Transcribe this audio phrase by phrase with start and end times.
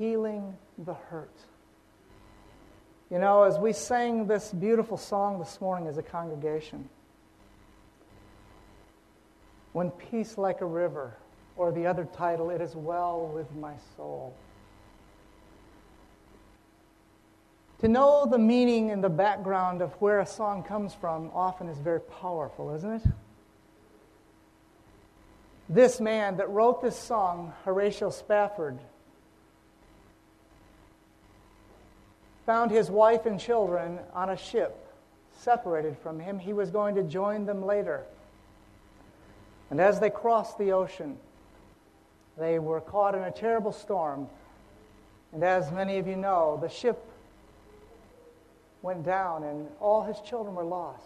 [0.00, 1.36] healing the hurt.
[3.10, 6.88] You know, as we sang this beautiful song this morning as a congregation,
[9.72, 11.18] when peace like a river,
[11.54, 14.34] or the other title, It is Well with My Soul.
[17.80, 21.76] To know the meaning and the background of where a song comes from often is
[21.76, 23.02] very powerful, isn't it?
[25.68, 28.78] This man that wrote this song, Horatio Spafford,
[32.46, 34.76] found his wife and children on a ship
[35.40, 36.38] separated from him.
[36.38, 38.04] He was going to join them later.
[39.70, 41.16] And as they crossed the ocean,
[42.38, 44.28] they were caught in a terrible storm.
[45.32, 47.04] And as many of you know, the ship
[48.82, 51.04] went down and all his children were lost.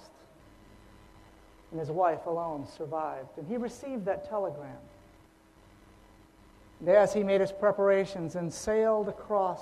[1.71, 3.37] And his wife alone survived.
[3.37, 4.79] And he received that telegram.
[6.81, 9.61] And as he made his preparations and sailed across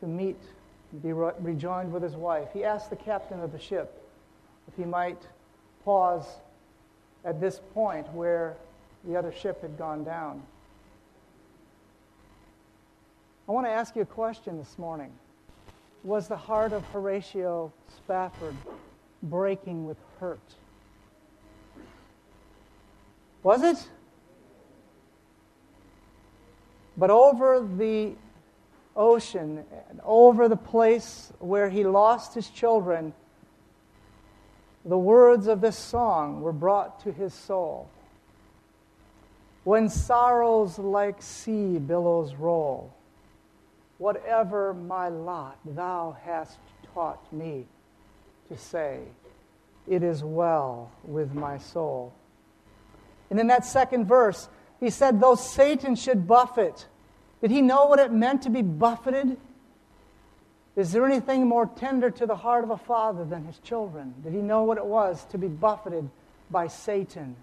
[0.00, 0.38] to meet,
[1.00, 4.02] be rejoined with his wife, he asked the captain of the ship
[4.68, 5.26] if he might
[5.84, 6.26] pause
[7.24, 8.56] at this point where
[9.04, 10.42] the other ship had gone down.
[13.48, 15.12] I want to ask you a question this morning.
[16.04, 18.56] Was the heart of Horatio Spafford
[19.22, 20.40] breaking with hurt?
[23.42, 23.88] Was it?
[26.96, 28.14] But over the
[28.96, 29.64] ocean,
[30.04, 33.14] over the place where he lost his children,
[34.84, 37.88] the words of this song were brought to his soul.
[39.64, 42.92] When sorrows like sea billows roll,
[43.98, 46.58] whatever my lot, thou hast
[46.92, 47.66] taught me
[48.48, 49.00] to say,
[49.86, 52.12] It is well with my soul.
[53.30, 54.48] And in that second verse,
[54.80, 56.86] he said, Though Satan should buffet,
[57.42, 59.36] did he know what it meant to be buffeted?
[60.76, 64.14] Is there anything more tender to the heart of a father than his children?
[64.22, 66.08] Did he know what it was to be buffeted
[66.50, 67.34] by Satan?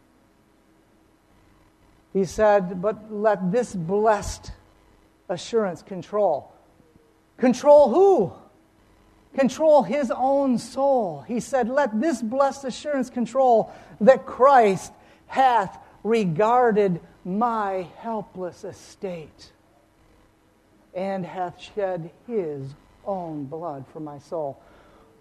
[2.14, 4.54] He said, But let this blessed
[5.28, 6.52] assurance control.
[7.38, 8.34] Control who?
[9.38, 11.26] Control his own soul.
[11.28, 14.94] He said, Let this blessed assurance control that Christ
[15.28, 19.52] hath regarded my helpless estate
[21.00, 24.62] and hath shed his own blood for my soul.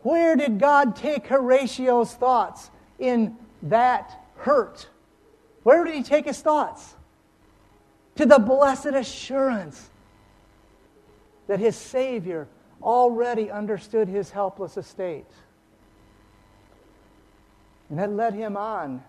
[0.02, 4.88] Where did God take Horatio's thoughts in that hurt?
[5.62, 6.96] Where did he take his thoughts?
[8.16, 9.88] To the blessed assurance
[11.46, 12.48] that his Savior
[12.82, 15.30] already understood his helpless estate.
[17.88, 19.04] And that led him on.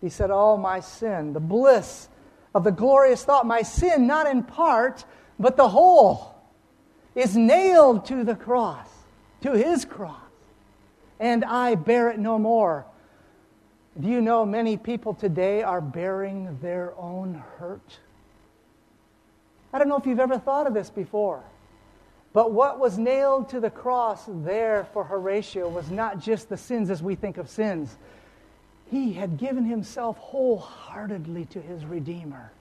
[0.00, 2.08] He said, Oh, my sin, the bliss
[2.56, 5.04] of the glorious thought, my sin, not in part,
[5.38, 6.34] but the whole
[7.14, 8.88] is nailed to the cross,
[9.42, 10.16] to his cross,
[11.20, 12.86] and I bear it no more.
[13.98, 17.98] Do you know many people today are bearing their own hurt?
[19.72, 21.42] I don't know if you've ever thought of this before.
[22.32, 26.90] But what was nailed to the cross there for Horatio was not just the sins
[26.90, 27.96] as we think of sins.
[28.90, 32.52] He had given himself wholeheartedly to his Redeemer.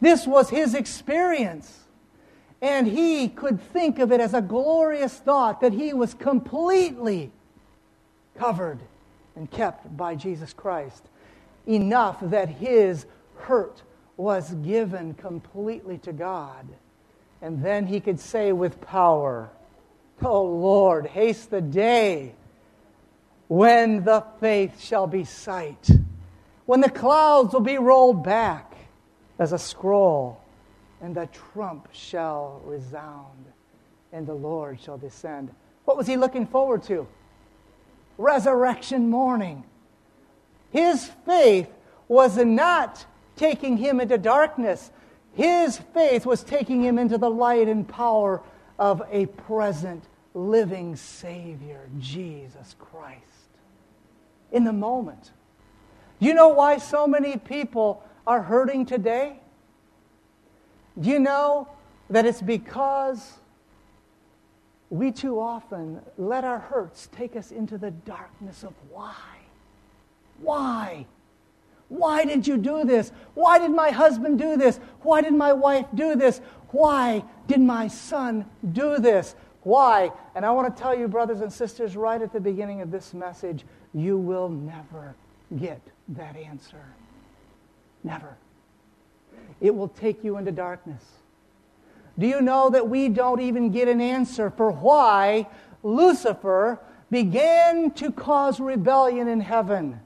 [0.00, 1.84] This was his experience.
[2.62, 7.30] And he could think of it as a glorious thought that he was completely
[8.38, 8.80] covered
[9.34, 11.04] and kept by Jesus Christ.
[11.66, 13.82] Enough that his hurt
[14.16, 16.66] was given completely to God.
[17.42, 19.50] And then he could say with power,
[20.22, 22.34] Oh Lord, haste the day
[23.48, 25.90] when the faith shall be sight,
[26.64, 28.75] when the clouds will be rolled back
[29.38, 30.40] as a scroll
[31.00, 33.44] and the trump shall resound,
[34.12, 35.50] and the Lord shall descend.
[35.84, 37.06] What was he looking forward to?
[38.18, 39.64] Resurrection morning.
[40.70, 41.68] His faith
[42.08, 43.04] was not
[43.36, 44.90] taking him into darkness.
[45.34, 48.42] His faith was taking him into the light and power
[48.78, 53.20] of a present living Savior, Jesus Christ.
[54.50, 55.32] In the moment.
[56.18, 59.40] You know why so many people are hurting today?
[60.98, 61.68] Do you know
[62.10, 63.34] that it's because
[64.90, 69.14] we too often let our hurts take us into the darkness of why?
[70.40, 71.06] Why?
[71.88, 73.12] Why did you do this?
[73.34, 74.80] Why did my husband do this?
[75.02, 76.40] Why did my wife do this?
[76.70, 79.34] Why did my son do this?
[79.62, 80.12] Why?
[80.34, 83.14] And I want to tell you, brothers and sisters, right at the beginning of this
[83.14, 83.64] message,
[83.94, 85.14] you will never
[85.58, 86.82] get that answer.
[88.06, 88.36] Never.
[89.60, 91.02] It will take you into darkness.
[92.16, 95.48] Do you know that we don't even get an answer for why
[95.82, 96.78] Lucifer
[97.10, 100.00] began to cause rebellion in heaven?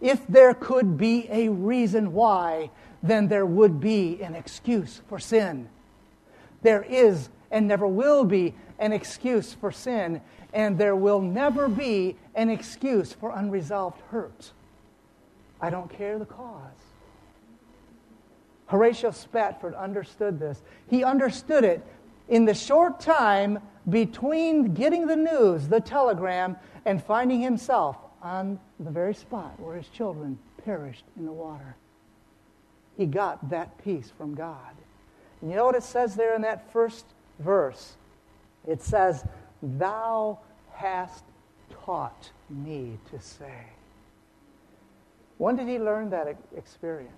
[0.00, 2.70] If there could be a reason why,
[3.02, 5.68] then there would be an excuse for sin.
[6.62, 10.22] There is and never will be an excuse for sin,
[10.52, 14.52] and there will never be an excuse for unresolved hurt.
[15.60, 16.85] I don't care the cause.
[18.66, 20.62] Horatio Spafford understood this.
[20.88, 21.84] He understood it
[22.28, 28.90] in the short time between getting the news, the telegram, and finding himself on the
[28.90, 31.76] very spot where his children perished in the water.
[32.96, 34.74] He got that peace from God.
[35.40, 37.04] And you know what it says there in that first
[37.38, 37.94] verse?
[38.66, 39.24] It says,
[39.62, 40.40] Thou
[40.72, 41.24] hast
[41.84, 43.66] taught me to say.
[45.38, 47.12] When did he learn that experience?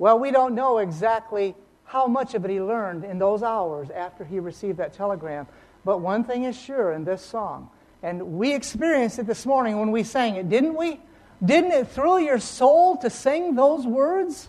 [0.00, 1.54] Well, we don't know exactly
[1.84, 5.46] how much of it he learned in those hours after he received that telegram.
[5.84, 7.68] But one thing is sure in this song,
[8.02, 10.98] and we experienced it this morning when we sang it, didn't we?
[11.44, 14.48] Didn't it thrill your soul to sing those words?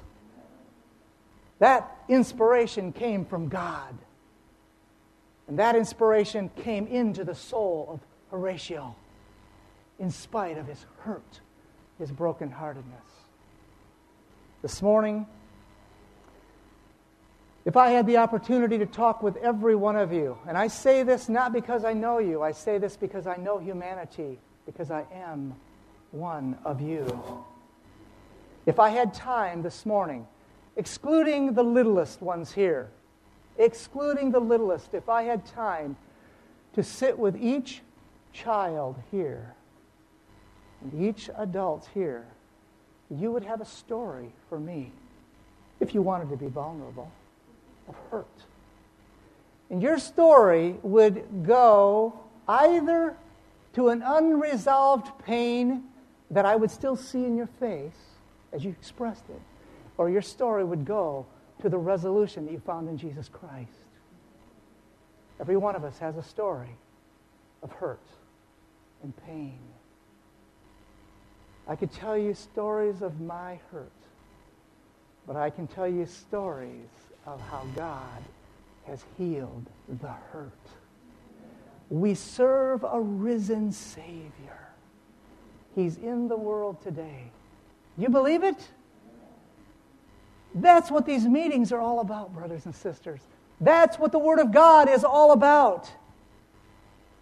[1.60, 3.98] That inspiration came from God.
[5.50, 8.00] And that inspiration came into the soul of
[8.32, 8.96] Horatio
[10.00, 11.42] in spite of his hurt,
[12.00, 13.12] his brokenheartedness.
[14.62, 15.28] This morning,
[17.64, 21.04] if I had the opportunity to talk with every one of you, and I say
[21.04, 25.06] this not because I know you, I say this because I know humanity, because I
[25.14, 25.56] am
[26.12, 27.46] one of you.
[28.66, 30.28] If I had time this morning,
[30.76, 32.90] excluding the littlest ones here,
[33.58, 35.98] excluding the littlest, if I had time
[36.74, 37.82] to sit with each
[38.34, 39.54] child here
[40.82, 42.26] and each adult here,
[43.12, 44.92] you would have a story for me
[45.80, 47.12] if you wanted to be vulnerable
[47.92, 48.28] of hurt.
[49.70, 53.16] And your story would go either
[53.74, 55.84] to an unresolved pain
[56.30, 57.92] that I would still see in your face
[58.54, 59.42] as you expressed it,
[59.98, 61.26] or your story would go
[61.62, 63.70] to the resolution that you found in Jesus Christ.
[65.40, 66.76] Every one of us has a story
[67.64, 68.06] of hurt
[69.04, 69.60] and pain.
[71.68, 73.92] I could tell you stories of my hurt,
[75.28, 76.90] but I can tell you stories
[77.26, 78.24] of how God
[78.86, 79.66] has healed
[80.02, 80.52] the hurt.
[81.90, 84.70] We serve a risen Savior.
[85.76, 87.32] He's in the world today.
[87.98, 88.70] You believe it?
[90.56, 93.22] That's what these meetings are all about, brothers and sisters.
[93.60, 95.90] That's what the Word of God is all about.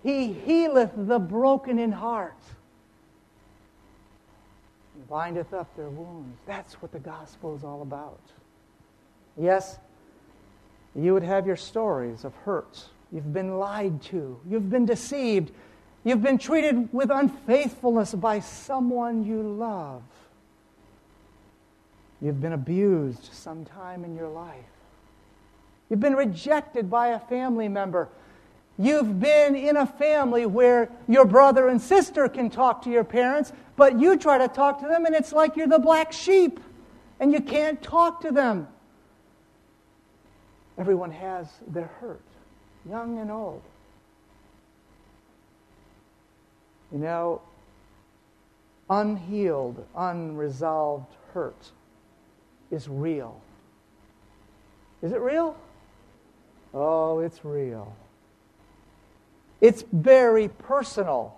[0.02, 2.34] He healeth the broken in heart
[5.10, 6.38] bindeth up their wounds.
[6.46, 8.22] That's what the gospel is all about.
[9.38, 9.80] Yes,
[11.04, 12.90] you would have your stories of hurts.
[13.12, 14.40] You've been lied to.
[14.48, 15.52] You've been deceived.
[16.04, 20.04] You've been treated with unfaithfulness by someone you love.
[22.22, 24.56] You've been abused sometime in your life.
[25.90, 28.10] You've been rejected by a family member.
[28.78, 33.52] You've been in a family where your brother and sister can talk to your parents,
[33.76, 36.60] but you try to talk to them and it's like you're the black sheep
[37.20, 38.68] and you can't talk to them.
[40.80, 42.24] Everyone has their hurt,
[42.90, 43.62] young and old.
[46.94, 47.42] You know,
[48.90, 51.72] unhealed, unresolved hurt
[52.72, 53.42] is real.
[55.02, 55.58] Is it real?
[56.74, 57.94] Oh, it's real.
[59.60, 61.36] It's very personal.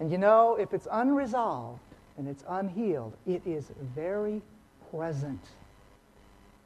[0.00, 1.80] And you know, if it's unresolved
[2.18, 4.42] and it's unhealed, it is very
[4.90, 5.40] present.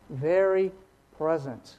[0.09, 0.73] Very
[1.17, 1.77] present.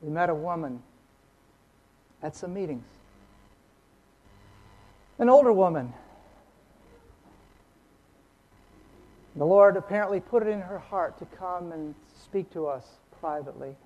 [0.00, 0.82] We met a woman
[2.22, 2.86] at some meetings.
[5.18, 5.92] An older woman.
[9.36, 12.86] The Lord apparently put it in her heart to come and speak to us
[13.20, 13.76] privately.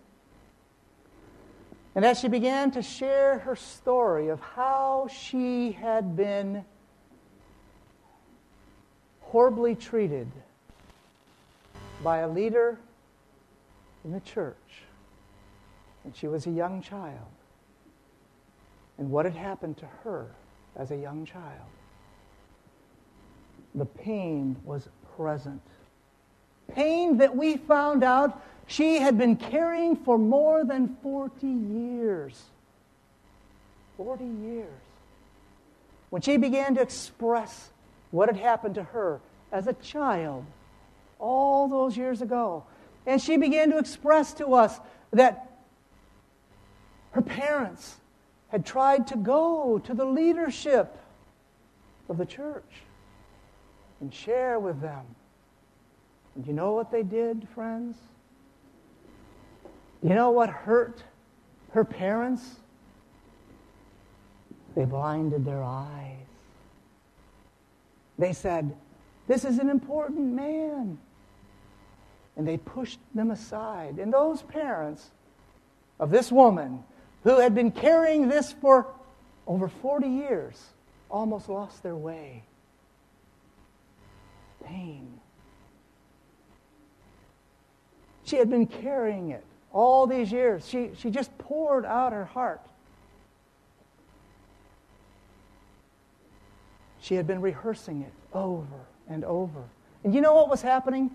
[1.94, 6.64] And as she began to share her story of how she had been
[9.20, 10.30] horribly treated
[12.02, 12.78] by a leader
[14.04, 14.82] in the church.
[16.04, 17.28] And she was a young child.
[18.98, 20.26] And what had happened to her
[20.76, 21.68] as a young child?
[23.74, 25.62] The pain was present.
[26.74, 32.42] Pain that we found out she had been carrying for more than 40 years.
[33.96, 34.68] 40 years.
[36.10, 37.70] When she began to express
[38.10, 39.20] what had happened to her
[39.52, 40.44] as a child
[41.20, 42.64] all those years ago.
[43.06, 44.78] And she began to express to us
[45.12, 45.50] that
[47.12, 47.96] her parents
[48.48, 50.96] had tried to go to the leadership
[52.08, 52.82] of the church
[54.00, 55.04] and share with them.
[56.34, 57.96] And you know what they did, friends?
[60.02, 61.02] You know what hurt
[61.72, 62.42] her parents?
[64.74, 66.16] They blinded their eyes.
[68.18, 68.74] They said,
[69.26, 70.98] This is an important man.
[72.40, 73.98] And they pushed them aside.
[73.98, 75.10] And those parents
[75.98, 76.82] of this woman
[77.22, 78.86] who had been carrying this for
[79.46, 80.58] over 40 years
[81.10, 82.44] almost lost their way.
[84.64, 85.20] Pain.
[88.24, 90.66] She had been carrying it all these years.
[90.66, 92.62] She, she just poured out her heart.
[97.02, 99.62] She had been rehearsing it over and over.
[100.04, 101.10] And you know what was happening?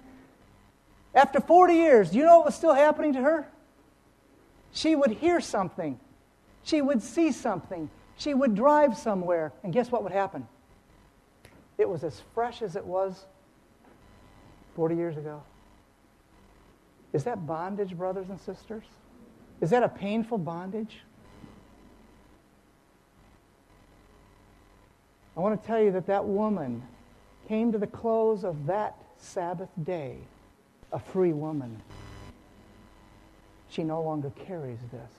[1.15, 3.47] After 40 years, do you know what was still happening to her?
[4.73, 5.97] She would hear something,
[6.63, 10.45] she would see something, she would drive somewhere, and guess what would happen?
[11.77, 13.25] It was as fresh as it was
[14.75, 15.41] 40 years ago.
[17.13, 18.83] Is that bondage, brothers and sisters?
[19.61, 20.99] Is that a painful bondage?
[25.37, 26.83] I want to tell you that that woman
[27.47, 30.17] came to the close of that Sabbath day
[30.95, 31.81] a free woman.
[33.67, 35.11] She no longer carries this.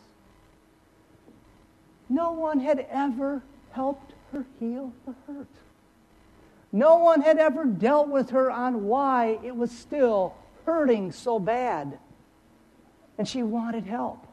[2.09, 3.42] No one had ever
[3.73, 5.50] helped her heal the hurt.
[6.73, 11.99] No one had ever dealt with her on why it was still hurting so bad.
[13.18, 14.26] And she wanted help.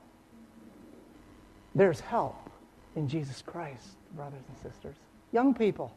[1.75, 2.49] There's help
[2.95, 4.95] in Jesus Christ, brothers and sisters.
[5.33, 5.93] Young people,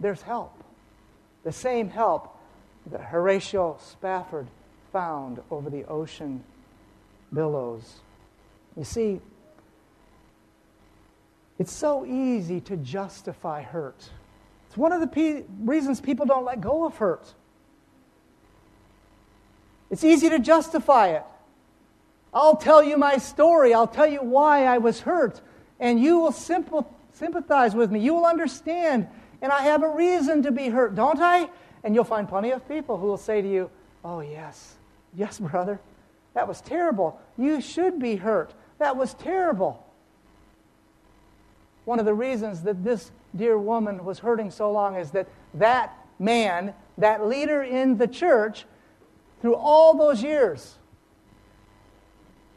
[0.00, 0.64] there's help.
[1.44, 2.34] The same help
[2.86, 4.46] that Horatio Spafford
[4.92, 6.42] found over the ocean
[7.32, 8.00] billows.
[8.76, 9.20] You see,
[11.58, 14.10] it's so easy to justify hurt.
[14.68, 17.34] It's one of the pe- reasons people don't let go of hurt.
[19.90, 21.24] It's easy to justify it.
[22.32, 23.72] I'll tell you my story.
[23.72, 25.40] I'll tell you why I was hurt.
[25.80, 28.00] And you will sympathize with me.
[28.00, 29.08] You will understand.
[29.40, 31.48] And I have a reason to be hurt, don't I?
[31.82, 33.70] And you'll find plenty of people who will say to you,
[34.04, 34.77] Oh, yes,
[35.14, 35.80] yes, brother,
[36.34, 37.20] that was terrible.
[37.36, 38.54] You should be hurt.
[38.78, 39.84] That was terrible.
[41.84, 45.96] One of the reasons that this dear woman was hurting so long is that that
[46.18, 48.66] man, that leader in the church,
[49.40, 50.76] through all those years,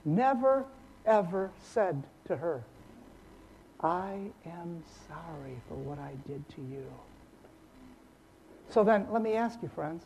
[0.04, 0.66] never
[1.06, 2.64] ever said to her,
[3.82, 6.86] I am sorry for what I did to you.
[8.70, 10.04] So then, let me ask you, friends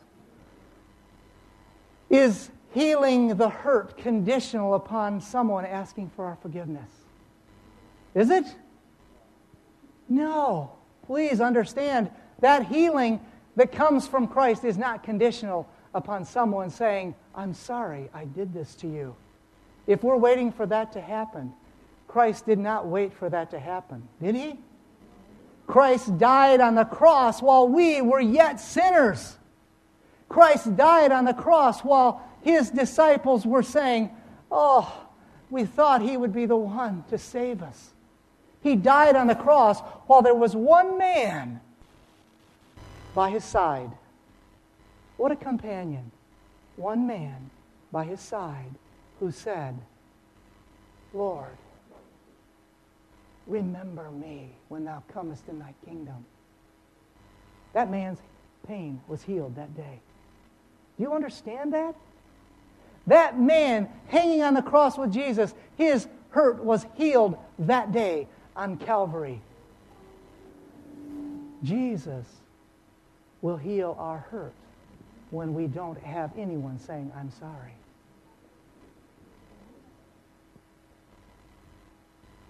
[2.09, 6.89] is healing the hurt conditional upon someone asking for our forgiveness?
[8.13, 8.45] Is it?
[10.09, 10.71] No.
[11.05, 12.09] Please understand
[12.39, 13.19] that healing
[13.55, 18.75] that comes from Christ is not conditional upon someone saying, I'm sorry, I did this
[18.75, 19.15] to you.
[19.88, 21.53] If we're waiting for that to happen,
[22.07, 24.59] Christ did not wait for that to happen, did he?
[25.67, 29.38] Christ died on the cross while we were yet sinners.
[30.29, 34.12] Christ died on the cross while his disciples were saying,
[34.51, 35.08] Oh,
[35.50, 37.94] we thought he would be the one to save us.
[38.62, 41.62] He died on the cross while there was one man
[43.13, 43.91] by his side
[45.17, 46.12] what a companion.
[46.75, 47.50] One man
[47.91, 48.75] by his side
[49.20, 49.77] who said,
[51.13, 51.58] Lord,
[53.48, 56.25] remember me when thou comest in thy kingdom.
[57.74, 58.20] That man's
[58.67, 60.01] pain was healed that day.
[60.98, 61.96] Do you understand that?
[63.08, 68.78] That man hanging on the cross with Jesus, his hurt was healed that day on
[68.78, 69.42] Calvary.
[71.64, 72.25] Jesus
[73.42, 74.54] will heal our hurt
[75.32, 77.74] when we don't have anyone saying, I'm sorry.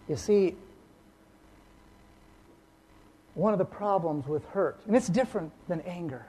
[0.08, 0.56] You see,
[3.34, 6.26] one of the problems with hurt, and it's different than anger,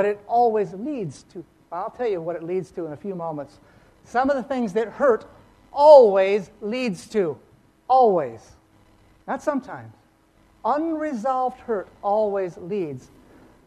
[0.00, 3.14] but it always leads to, I'll tell you what it leads to in a few
[3.14, 3.60] moments.
[4.04, 5.26] Some of the things that hurt
[5.74, 7.36] always leads to,
[7.86, 8.40] always,
[9.28, 9.92] not sometimes.
[10.64, 13.10] Unresolved hurt always leads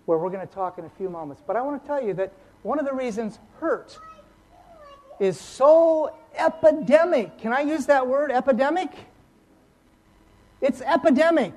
[0.07, 1.43] where we're going to talk in a few moments.
[1.45, 3.99] But I want to tell you that one of the reasons hurt
[5.19, 7.37] is so epidemic.
[7.37, 8.89] Can I use that word, epidemic?
[10.61, 11.53] It's epidemic.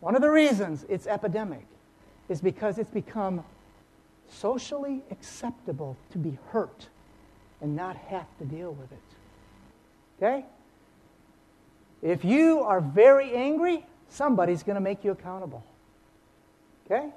[0.00, 1.66] One of the reasons it's epidemic
[2.30, 3.44] is because it's become
[4.28, 6.88] socially acceptable to be hurt
[7.60, 8.98] and not have to deal with it.
[10.16, 10.44] Okay?
[12.02, 15.64] If you are very angry, somebody's going to make you accountable.
[16.86, 17.10] Okay?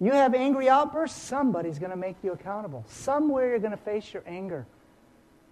[0.00, 2.84] You have angry outbursts, somebody's going to make you accountable.
[2.88, 4.66] Somewhere you're going to face your anger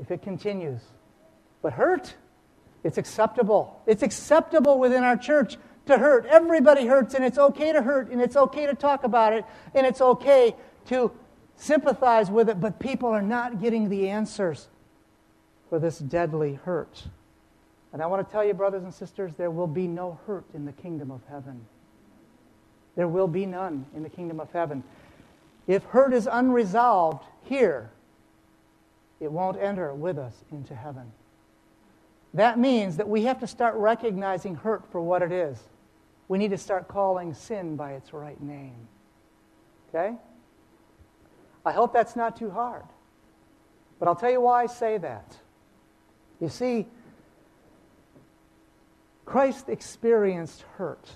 [0.01, 0.81] if it continues.
[1.61, 2.15] But hurt,
[2.83, 3.83] it's acceptable.
[3.87, 6.25] It's acceptable within our church to hurt.
[6.27, 9.87] Everybody hurts, and it's okay to hurt, and it's okay to talk about it, and
[9.87, 10.55] it's okay
[10.87, 11.11] to
[11.57, 14.69] sympathize with it, but people are not getting the answers
[15.69, 17.05] for this deadly hurt.
[17.93, 20.65] And I want to tell you, brothers and sisters, there will be no hurt in
[20.65, 21.65] the kingdom of heaven.
[22.95, 24.83] There will be none in the kingdom of heaven.
[25.67, 27.91] If hurt is unresolved here,
[29.21, 31.13] it won't enter with us into heaven.
[32.35, 35.59] That means that we have to start recognizing hurt for what it is.
[36.29, 38.87] We need to start calling sin by its right name.
[39.89, 40.15] Okay?
[41.65, 42.85] I hope that's not too hard.
[43.99, 45.37] But I'll tell you why I say that.
[46.41, 46.87] You see,
[49.25, 51.11] Christ experienced hurt,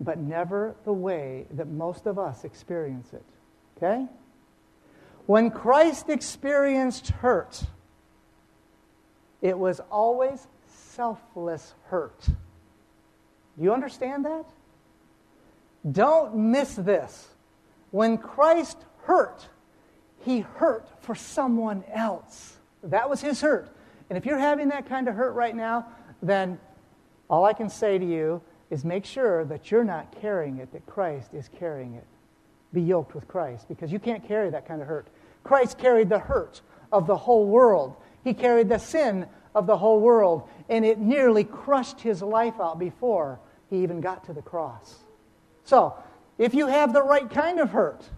[0.00, 3.24] but never the way that most of us experience it.
[3.76, 4.06] Okay?
[5.26, 7.64] When Christ experienced hurt,
[9.42, 12.28] it was always selfless hurt.
[13.58, 14.44] Do you understand that?
[15.90, 17.28] Don't miss this.
[17.90, 19.48] When Christ hurt,
[20.20, 22.56] he hurt for someone else.
[22.84, 23.68] That was his hurt.
[24.08, 25.86] And if you're having that kind of hurt right now,
[26.22, 26.58] then
[27.28, 30.86] all I can say to you is make sure that you're not carrying it, that
[30.86, 32.06] Christ is carrying it.
[32.72, 35.08] Be yoked with Christ because you can't carry that kind of hurt.
[35.42, 36.60] Christ carried the hurt
[36.92, 41.44] of the whole world, He carried the sin of the whole world, and it nearly
[41.44, 44.96] crushed His life out before He even got to the cross.
[45.64, 45.94] So,
[46.38, 48.08] if you have the right kind of hurt,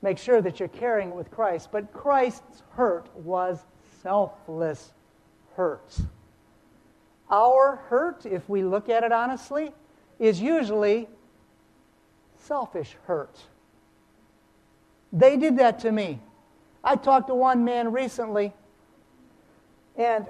[0.00, 1.68] make sure that you're carrying it with Christ.
[1.70, 3.60] But Christ's hurt was
[4.02, 4.92] selfless
[5.56, 5.96] hurt.
[7.30, 9.72] Our hurt, if we look at it honestly,
[10.18, 11.08] is usually
[12.38, 13.38] selfish hurt.
[15.12, 16.20] They did that to me.
[16.82, 18.52] I talked to one man recently,
[19.96, 20.26] and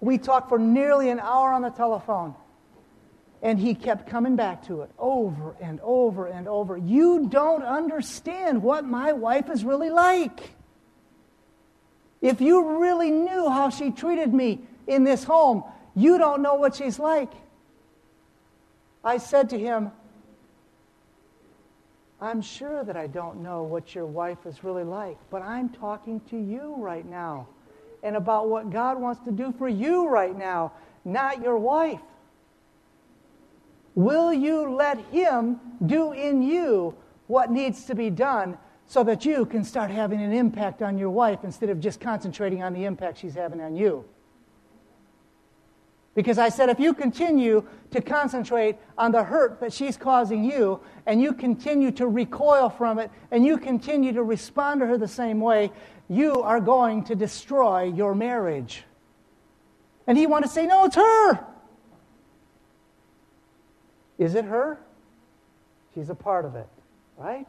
[0.00, 2.34] we talked for nearly an hour on the telephone.
[3.44, 6.78] And he kept coming back to it over and over and over.
[6.78, 10.54] You don't understand what my wife is really like.
[12.22, 15.62] If you really knew how she treated me in this home,
[15.94, 17.30] you don't know what she's like.
[19.04, 19.92] I said to him,
[22.22, 26.20] I'm sure that I don't know what your wife is really like, but I'm talking
[26.30, 27.48] to you right now
[28.02, 30.72] and about what God wants to do for you right now,
[31.04, 32.00] not your wife.
[33.94, 36.94] Will you let Him do in you
[37.26, 41.10] what needs to be done so that you can start having an impact on your
[41.10, 44.04] wife instead of just concentrating on the impact she's having on you?
[46.14, 50.80] Because I said, if you continue to concentrate on the hurt that she's causing you,
[51.06, 55.08] and you continue to recoil from it, and you continue to respond to her the
[55.08, 55.72] same way,
[56.08, 58.84] you are going to destroy your marriage.
[60.06, 61.44] And he wanted to say, no, it's her.
[64.18, 64.78] Is it her?
[65.94, 66.68] She's a part of it,
[67.16, 67.46] right?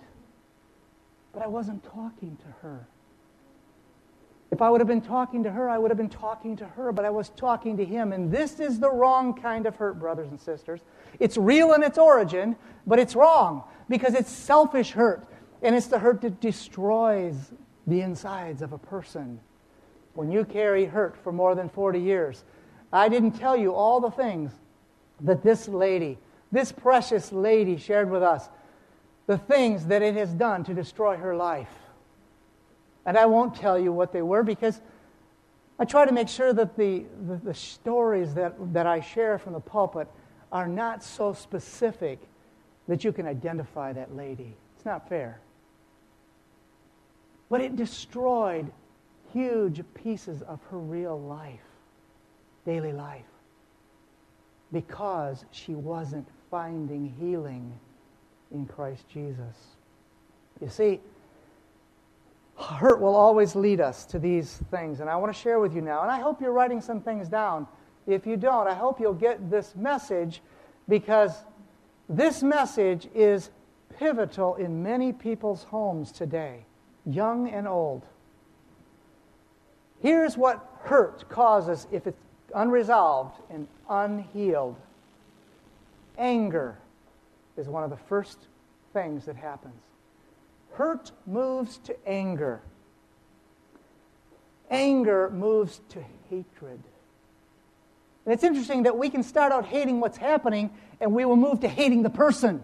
[1.34, 2.88] But I wasn't talking to her.
[4.52, 6.92] If I would have been talking to her, I would have been talking to her,
[6.92, 8.14] but I was talking to him.
[8.14, 10.82] And this is the wrong kind of hurt, brothers and sisters.
[11.20, 12.56] It's real in its origin,
[12.88, 15.28] but it's wrong because it's selfish hurt.
[15.62, 17.36] And it's the hurt that destroys
[17.88, 19.40] the insides of a person.
[20.14, 22.46] When you carry hurt for more than 40 years,
[22.94, 24.52] I didn't tell you all the things
[25.22, 26.18] that this lady,
[26.56, 28.50] this precious lady, shared with us,
[29.28, 31.74] the things that it has done to destroy her life.
[33.06, 34.82] And I won't tell you what they were because
[35.78, 39.54] I try to make sure that the, the, the, stories that, that I share from
[39.54, 40.08] the pulpit
[40.52, 42.20] are not so specific
[42.88, 44.56] that you can identify that lady.
[44.76, 45.42] It's not fair.
[47.50, 48.72] But it destroyed
[49.34, 51.60] huge pieces of her real life,
[52.66, 53.26] daily life,
[54.72, 57.72] because she wasn't finding healing
[58.52, 59.76] in Christ Jesus.
[60.62, 61.02] You see,
[62.58, 65.00] hurt will always lead us to these things.
[65.00, 66.02] And I want to share with you now.
[66.02, 67.68] And I hope you're writing some things down.
[68.08, 70.42] If you don't, I hope you'll get this message
[70.88, 71.44] because
[72.08, 73.50] this message is
[73.98, 76.66] pivotal in many people's homes today,
[77.06, 78.04] young and old.
[80.02, 82.22] Here's what hurt causes if it's
[82.54, 84.76] unresolved and unhealed
[86.18, 86.78] anger,
[87.58, 88.38] is one of the first
[88.94, 89.82] things that happens.
[90.74, 92.62] Hurt moves to anger.
[94.70, 96.82] Anger moves to hatred.
[98.26, 101.60] And it's interesting that we can start out hating what's happening and we will move
[101.62, 102.64] to hating the person.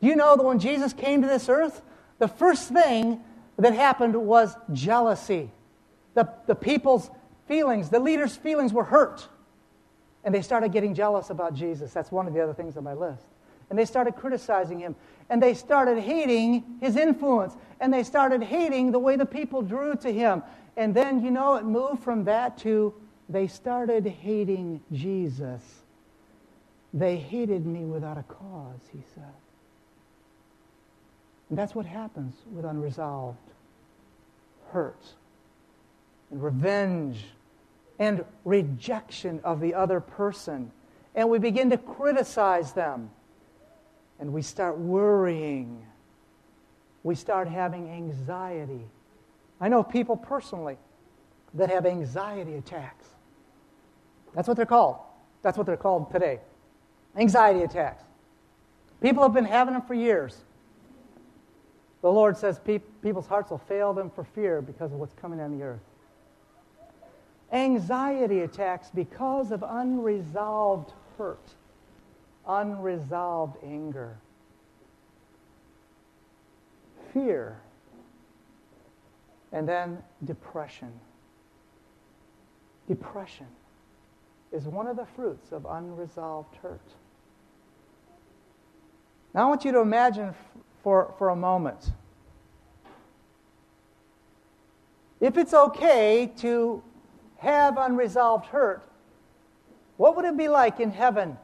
[0.00, 1.82] You know that when Jesus came to this earth,
[2.18, 3.20] the first thing
[3.58, 5.50] that happened was jealousy.
[6.14, 7.10] The, the people's
[7.46, 9.28] feelings, the leaders' feelings were hurt.
[10.28, 11.94] And they started getting jealous about Jesus.
[11.94, 13.24] That's one of the other things on my list.
[13.70, 14.94] And they started criticizing him.
[15.30, 17.56] And they started hating his influence.
[17.80, 20.42] And they started hating the way the people drew to him.
[20.76, 22.92] And then, you know, it moved from that to
[23.30, 25.62] they started hating Jesus.
[26.92, 29.32] They hated me without a cause, he said.
[31.48, 33.38] And that's what happens with unresolved
[34.72, 35.06] hurt
[36.30, 37.24] and revenge
[37.98, 40.70] and rejection of the other person.
[41.14, 43.10] And we begin to criticize them.
[44.20, 45.84] And we start worrying.
[47.02, 48.84] We start having anxiety.
[49.60, 50.76] I know people personally
[51.54, 53.06] that have anxiety attacks.
[54.34, 54.98] That's what they're called.
[55.42, 56.40] That's what they're called today.
[57.16, 58.04] Anxiety attacks.
[59.00, 60.36] People have been having them for years.
[62.02, 65.40] The Lord says pe- people's hearts will fail them for fear because of what's coming
[65.40, 65.80] on the earth.
[67.52, 71.54] Anxiety attacks because of unresolved hurt,
[72.46, 74.18] unresolved anger,
[77.12, 77.60] fear,
[79.52, 80.92] and then depression.
[82.86, 83.46] Depression
[84.52, 86.80] is one of the fruits of unresolved hurt.
[89.34, 90.34] Now, I want you to imagine
[90.82, 91.92] for, for a moment
[95.20, 96.82] if it's okay to
[97.38, 98.82] have unresolved hurt,
[99.96, 101.36] what would it be like in heaven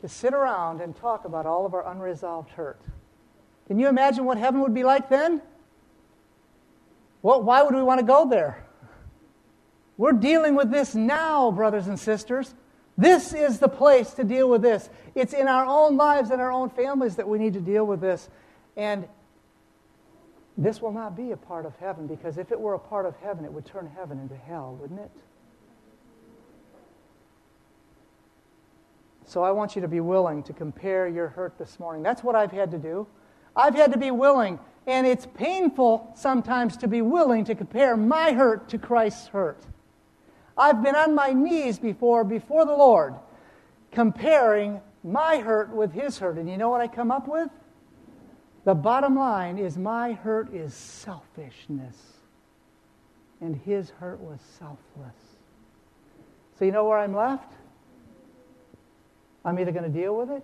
[0.00, 2.80] to sit around and talk about all of our unresolved hurt?
[3.66, 5.42] Can you imagine what heaven would be like then?
[7.22, 8.64] Well, why would we want to go there?
[9.96, 12.54] We're dealing with this now, brothers and sisters.
[12.98, 14.88] This is the place to deal with this.
[15.14, 18.00] It's in our own lives and our own families that we need to deal with
[18.00, 18.28] this.
[18.76, 19.08] And
[20.56, 23.14] this will not be a part of heaven because if it were a part of
[23.16, 25.10] heaven, it would turn heaven into hell, wouldn't it?
[29.26, 32.02] So I want you to be willing to compare your hurt this morning.
[32.02, 33.06] That's what I've had to do.
[33.56, 38.32] I've had to be willing, and it's painful sometimes to be willing to compare my
[38.32, 39.62] hurt to Christ's hurt.
[40.56, 43.14] I've been on my knees before, before the Lord,
[43.90, 46.36] comparing my hurt with his hurt.
[46.38, 47.50] And you know what I come up with?
[48.66, 52.14] The bottom line is my hurt is selfishness,
[53.40, 55.36] and his hurt was selfless.
[56.58, 57.52] So you know where I'm left?
[59.44, 60.42] I'm either going to deal with it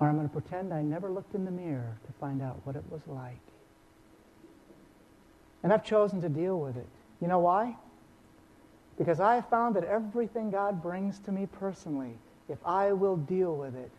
[0.00, 2.76] or I'm going to pretend I never looked in the mirror to find out what
[2.76, 3.42] it was like.
[5.62, 6.88] And I've chosen to deal with it.
[7.20, 7.76] You know why?
[8.96, 12.16] Because I have found that everything God brings to me personally,
[12.48, 13.90] if I will deal with it,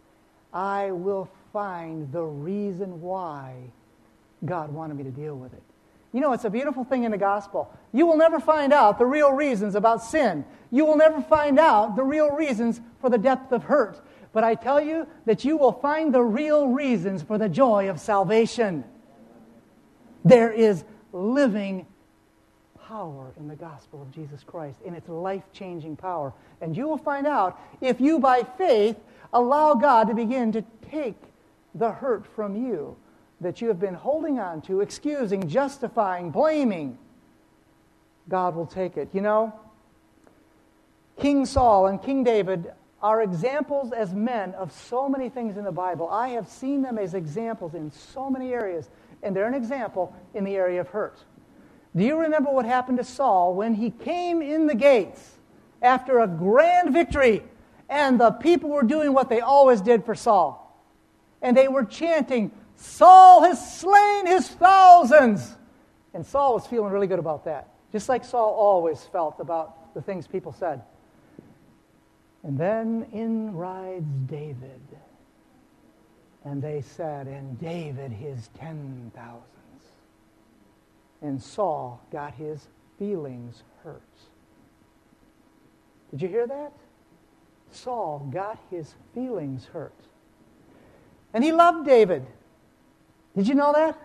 [0.53, 3.55] I will find the reason why
[4.45, 5.63] God wanted me to deal with it.
[6.11, 7.71] You know, it's a beautiful thing in the gospel.
[7.93, 10.43] You will never find out the real reasons about sin.
[10.71, 14.01] You will never find out the real reasons for the depth of hurt.
[14.33, 17.99] But I tell you that you will find the real reasons for the joy of
[17.99, 18.83] salvation.
[20.25, 20.83] There is
[21.13, 21.85] living
[22.87, 26.33] power in the gospel of Jesus Christ, in its life changing power.
[26.59, 28.97] And you will find out if you, by faith,
[29.33, 31.21] allow God to begin to take
[31.75, 32.95] the hurt from you
[33.41, 36.97] that you have been holding on to, excusing, justifying, blaming,
[38.27, 39.09] God will take it.
[39.13, 39.53] You know,
[41.19, 45.71] King Saul and King David are examples as men of so many things in the
[45.71, 46.09] Bible.
[46.09, 48.89] I have seen them as examples in so many areas,
[49.23, 51.23] and they're an example in the area of hurt.
[51.95, 55.37] Do you remember what happened to Saul when he came in the gates
[55.81, 57.43] after a grand victory
[57.89, 60.65] and the people were doing what they always did for Saul?
[61.41, 65.55] And they were chanting, Saul has slain his thousands.
[66.13, 70.01] And Saul was feeling really good about that, just like Saul always felt about the
[70.01, 70.81] things people said.
[72.43, 74.81] And then in rides David.
[76.45, 79.49] And they said, And David his ten thousands
[81.21, 84.01] and Saul got his feelings hurt.
[86.11, 86.71] Did you hear that?
[87.71, 89.93] Saul got his feelings hurt.
[91.33, 92.25] And he loved David.
[93.35, 93.97] Did you know that?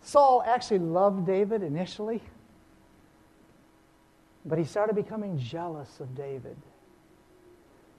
[0.00, 2.22] Saul actually loved David initially,
[4.44, 6.56] but he started becoming jealous of David.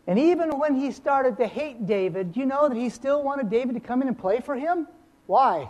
[0.08, 3.74] And even when he started to hate David, you know that he still wanted David
[3.74, 4.88] to come in and play for him?
[5.26, 5.70] Why?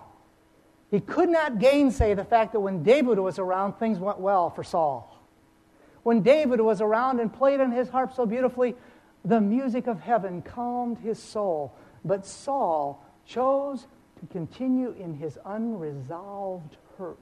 [0.92, 4.64] He could not gainsay the fact that when David was around, things went well for
[4.64, 5.12] Saul.
[6.04, 8.76] When David was around and played on his harp so beautifully,
[9.26, 11.74] the music of heaven calmed his soul.
[12.06, 13.88] But Saul chose
[14.20, 17.18] to continue in his unresolved hurt.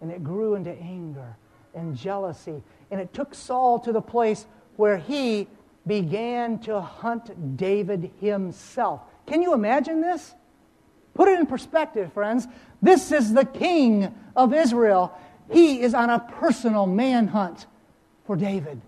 [0.00, 1.36] And it grew into anger
[1.74, 2.62] and jealousy.
[2.90, 4.46] And it took Saul to the place
[4.76, 5.46] where he
[5.86, 9.02] began to hunt David himself.
[9.26, 10.34] Can you imagine this?
[11.14, 12.48] Put it in perspective, friends.
[12.80, 15.16] This is the king of Israel.
[15.50, 17.66] He is on a personal manhunt
[18.24, 18.80] for David.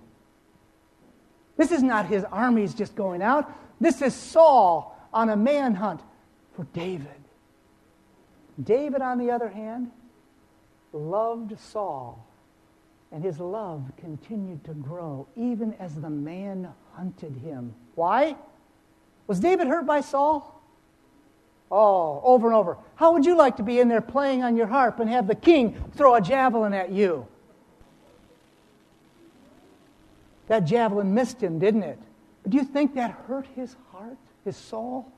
[1.57, 3.53] This is not his armies just going out.
[3.81, 6.01] This is Saul on a manhunt
[6.57, 7.09] for David.
[8.63, 9.91] David, on the other hand,
[10.93, 12.25] loved Saul,
[13.13, 17.75] and his love continued to grow even as the man hunted him.
[17.95, 18.37] Why?
[19.27, 20.51] Was David hurt by Saul?
[21.71, 22.77] Oh, over and over.
[22.95, 25.35] How would you like to be in there playing on your harp and have the
[25.35, 27.27] king throw a javelin at you?
[30.49, 31.99] That javelin missed him, didn't it?
[32.43, 35.11] But do you think that hurt his heart, his soul?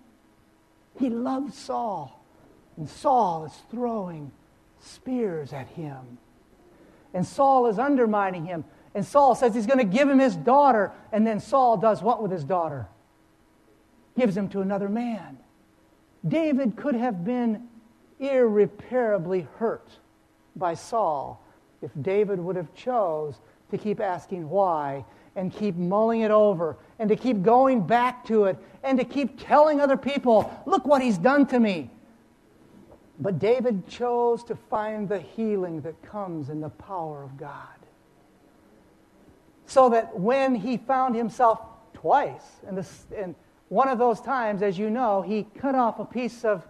[0.98, 2.24] He loved Saul,
[2.76, 4.30] and Saul is throwing
[4.80, 6.18] spears at him.
[7.12, 8.64] And Saul is undermining him.
[8.94, 10.92] And Saul says he's going to give him his daughter.
[11.12, 12.86] And then Saul does what with his daughter?
[14.18, 15.38] Gives him to another man.
[16.26, 17.68] David could have been
[18.18, 19.88] irreparably hurt
[20.54, 21.42] by Saul
[21.82, 23.38] if David would have chose
[23.70, 28.44] to keep asking why and keep mulling it over and to keep going back to
[28.44, 31.90] it and to keep telling other people, look what he's done to me.
[33.18, 37.68] But David chose to find the healing that comes in the power of God.
[39.66, 41.60] So that when he found himself
[41.92, 43.34] twice, and,
[43.68, 46.64] one of those times, as you know, he cut off a piece of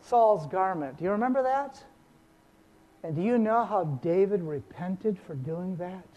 [0.00, 0.98] Saul's garment.
[0.98, 1.80] Do you remember that?
[3.04, 6.08] And do you know how David repented for doing that?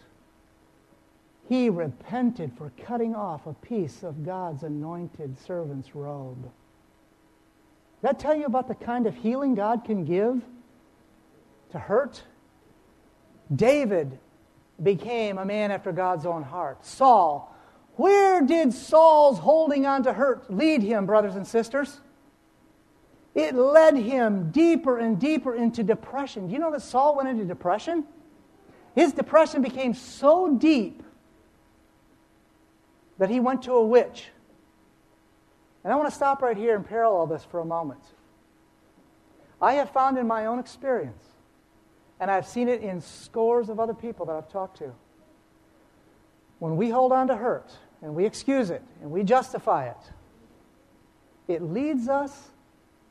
[1.47, 6.51] He repented for cutting off a piece of God's anointed servant's robe.
[8.01, 10.41] That tell you about the kind of healing God can give
[11.71, 12.23] to hurt?
[13.53, 14.19] David
[14.81, 16.86] became a man after God's own heart.
[16.86, 17.55] Saul
[17.97, 21.99] where did Saul's holding on to hurt lead him, brothers and sisters?
[23.33, 26.47] It led him deeper and deeper into depression.
[26.47, 28.03] Do you know that Saul went into depression?
[28.93, 31.03] His depression became so deep
[33.17, 34.25] that he went to a witch.
[35.84, 38.01] And I want to stop right here and parallel this for a moment.
[39.62, 41.23] I have found in my own experience,
[42.19, 44.93] and I've seen it in scores of other people that I've talked to,
[46.60, 49.97] when we hold on to hurt, and we excuse it and we justify it,
[51.47, 52.49] it leads us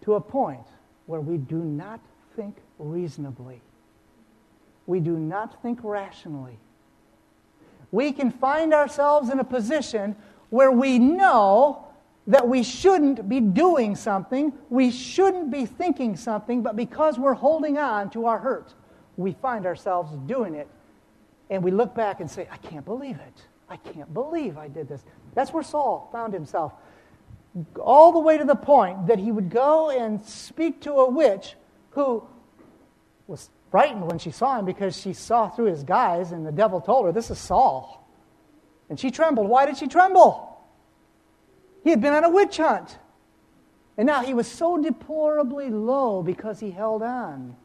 [0.03, 0.67] to a point
[1.07, 2.01] where we do not
[2.35, 3.61] think reasonably.
[4.87, 6.59] We do not think rationally.
[7.91, 10.17] We can find ourselves in a position
[10.51, 11.87] where we know
[12.27, 17.79] that we shouldn't be doing something, we shouldn't be thinking something, but because we're holding
[17.79, 18.75] on to our hurt,
[19.17, 20.69] we find ourselves doing it.
[21.51, 23.47] And we look back and say, I can't believe it.
[23.69, 25.05] I can't believe I did this.
[25.35, 26.73] That's where Saul found himself.
[27.81, 31.55] All the way to the point that he would go and speak to a witch
[31.91, 32.27] who
[33.27, 36.81] was frightened when she saw him because she saw through his guise, and the devil
[36.81, 38.09] told her, This is Saul.
[38.89, 39.49] And she trembled.
[39.49, 40.59] Why did she tremble?
[41.83, 42.99] He had been on a witch hunt.
[43.97, 47.57] And now he was so deplorably low because he held on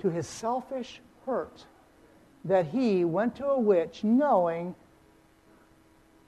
[0.00, 1.64] to his selfish hurt
[2.44, 4.74] that he went to a witch knowing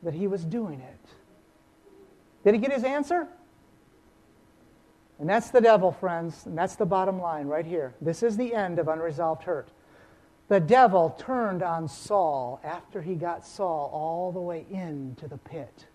[0.02, 1.10] that he was doing it.
[2.44, 3.28] Did he get his answer?
[5.20, 7.94] And that's the devil, friends, and that's the bottom line right here.
[8.00, 9.68] This is the end of unresolved hurt.
[10.48, 15.86] The devil turned on Saul after he got Saul all the way into the pit.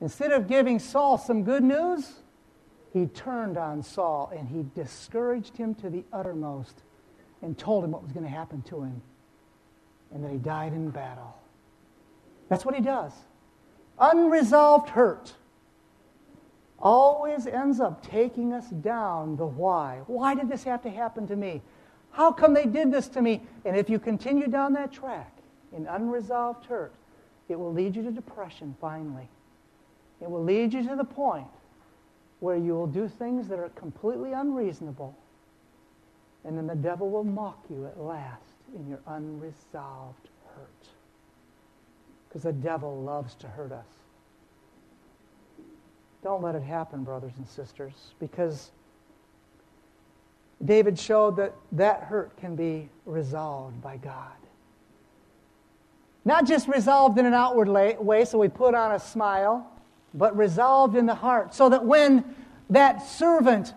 [0.00, 2.20] Instead of giving Saul some good news,
[2.92, 6.84] he turned on Saul and he discouraged him to the uttermost
[7.42, 9.02] and told him what was going to happen to him
[10.12, 11.36] and that he died in battle.
[12.48, 13.12] That's what he does.
[13.98, 15.34] Unresolved hurt
[16.84, 20.02] always ends up taking us down the why.
[20.06, 21.62] Why did this have to happen to me?
[22.10, 23.42] How come they did this to me?
[23.64, 25.32] And if you continue down that track
[25.72, 26.94] in unresolved hurt,
[27.48, 29.28] it will lead you to depression finally.
[30.20, 31.48] It will lead you to the point
[32.40, 35.16] where you will do things that are completely unreasonable.
[36.44, 38.42] And then the devil will mock you at last
[38.76, 40.88] in your unresolved hurt.
[42.28, 44.03] because the devil loves to hurt us.
[46.24, 48.70] Don't let it happen, brothers and sisters, because
[50.64, 54.32] David showed that that hurt can be resolved by God.
[56.24, 59.70] Not just resolved in an outward way, so we put on a smile,
[60.14, 62.24] but resolved in the heart, so that when
[62.70, 63.74] that servant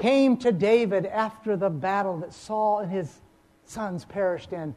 [0.00, 3.20] came to David after the battle that Saul and his
[3.64, 4.74] sons perished in,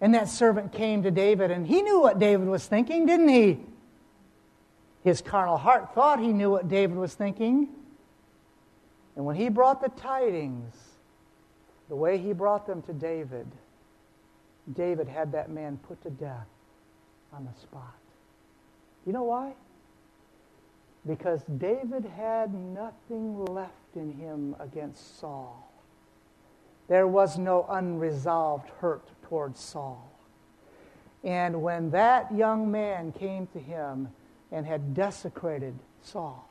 [0.00, 3.60] and that servant came to David, and he knew what David was thinking, didn't he?
[5.06, 7.68] His carnal heart thought he knew what David was thinking.
[9.14, 10.74] And when he brought the tidings,
[11.88, 13.46] the way he brought them to David,
[14.74, 16.48] David had that man put to death
[17.32, 17.94] on the spot.
[19.06, 19.52] You know why?
[21.06, 25.72] Because David had nothing left in him against Saul.
[26.88, 30.10] There was no unresolved hurt towards Saul.
[31.22, 34.08] And when that young man came to him
[34.52, 36.48] and had desecrated Saul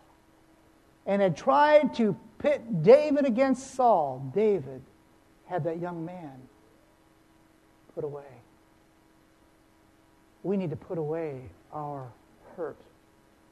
[1.06, 4.82] and had tried to pit David against Saul, David
[5.46, 6.34] had that young man
[7.94, 8.24] put away.
[10.44, 12.08] We need to put away our
[12.56, 12.78] hurt.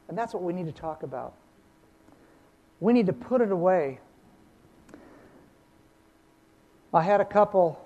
[0.08, 1.34] And that's what we need to talk about.
[2.80, 4.00] We need to put it away.
[6.94, 7.80] I had a couple,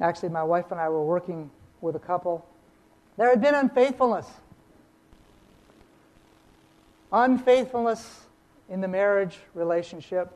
[0.00, 2.44] actually, my wife and I were working with a couple.
[3.16, 4.26] There had been unfaithfulness.
[7.12, 8.26] Unfaithfulness
[8.68, 10.32] in the marriage relationship,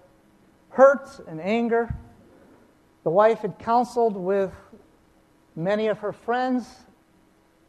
[0.69, 1.95] hurt and anger.
[3.03, 4.53] The wife had counseled with
[5.55, 6.67] many of her friends,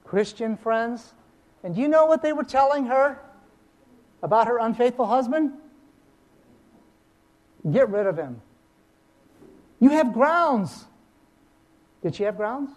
[0.03, 1.13] Christian friends.
[1.63, 3.19] And do you know what they were telling her
[4.21, 5.53] about her unfaithful husband?
[7.71, 8.41] Get rid of him.
[9.79, 10.85] You have grounds.
[12.01, 12.71] Did she have grounds?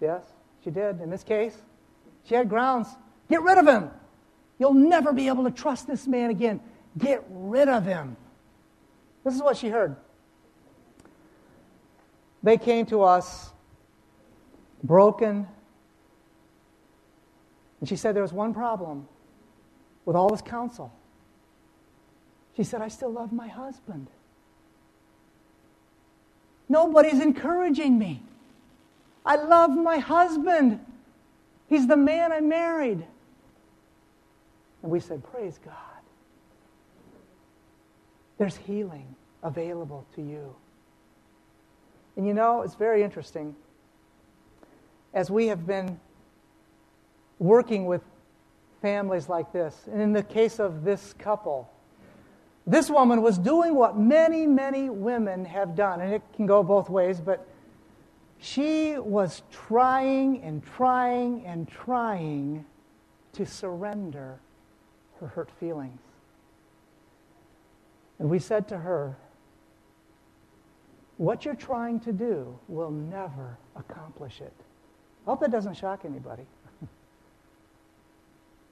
[0.00, 0.22] Yes,
[0.62, 1.00] she did.
[1.00, 1.56] In this case,
[2.24, 2.88] she had grounds.
[3.30, 3.90] Get rid of him.
[4.58, 6.60] You'll never be able to trust this man again.
[6.96, 8.16] Get rid of him.
[9.24, 9.96] This is what she heard.
[12.42, 13.50] They came to us
[14.82, 15.46] broken.
[17.80, 19.08] And she said there was one problem
[20.04, 20.92] with all this counsel.
[22.56, 24.06] She said, I still love my husband.
[26.68, 28.22] Nobody's encouraging me.
[29.24, 30.80] I love my husband.
[31.68, 33.04] He's the man I married.
[34.86, 35.74] And we said, Praise God.
[38.38, 40.54] There's healing available to you.
[42.16, 43.56] And you know, it's very interesting.
[45.12, 45.98] As we have been
[47.40, 48.00] working with
[48.80, 51.68] families like this, and in the case of this couple,
[52.64, 56.88] this woman was doing what many, many women have done, and it can go both
[56.88, 57.44] ways, but
[58.38, 62.64] she was trying and trying and trying
[63.32, 64.38] to surrender
[65.20, 66.00] her hurt feelings.
[68.18, 69.16] And we said to her,
[71.16, 74.54] What you're trying to do will never accomplish it.
[75.26, 76.44] I hope that doesn't shock anybody.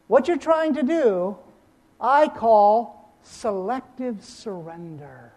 [0.06, 1.36] what you're trying to do,
[2.00, 5.32] I call selective surrender,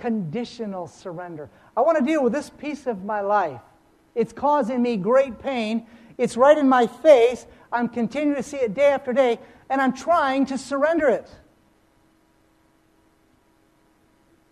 [0.00, 1.50] conditional surrender.
[1.76, 3.60] I want to deal with this piece of my life.
[4.14, 5.86] It's causing me great pain.
[6.16, 7.46] It's right in my face.
[7.72, 11.30] I'm continuing to see it day after day, and I'm trying to surrender it.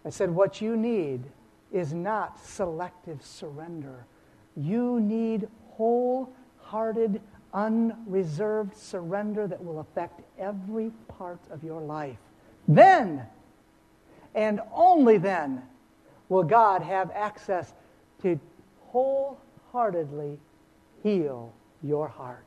[0.05, 1.25] I said, What you need
[1.73, 4.07] is not selective surrender.
[4.57, 7.21] You need wholehearted,
[7.55, 12.19] unreserved surrender that will affect every part of your life.
[12.69, 13.27] Then,
[14.35, 15.63] and only then,
[16.29, 17.73] will God have access
[18.23, 18.39] to
[18.89, 20.39] wholeheartedly
[21.03, 22.47] heal your heart.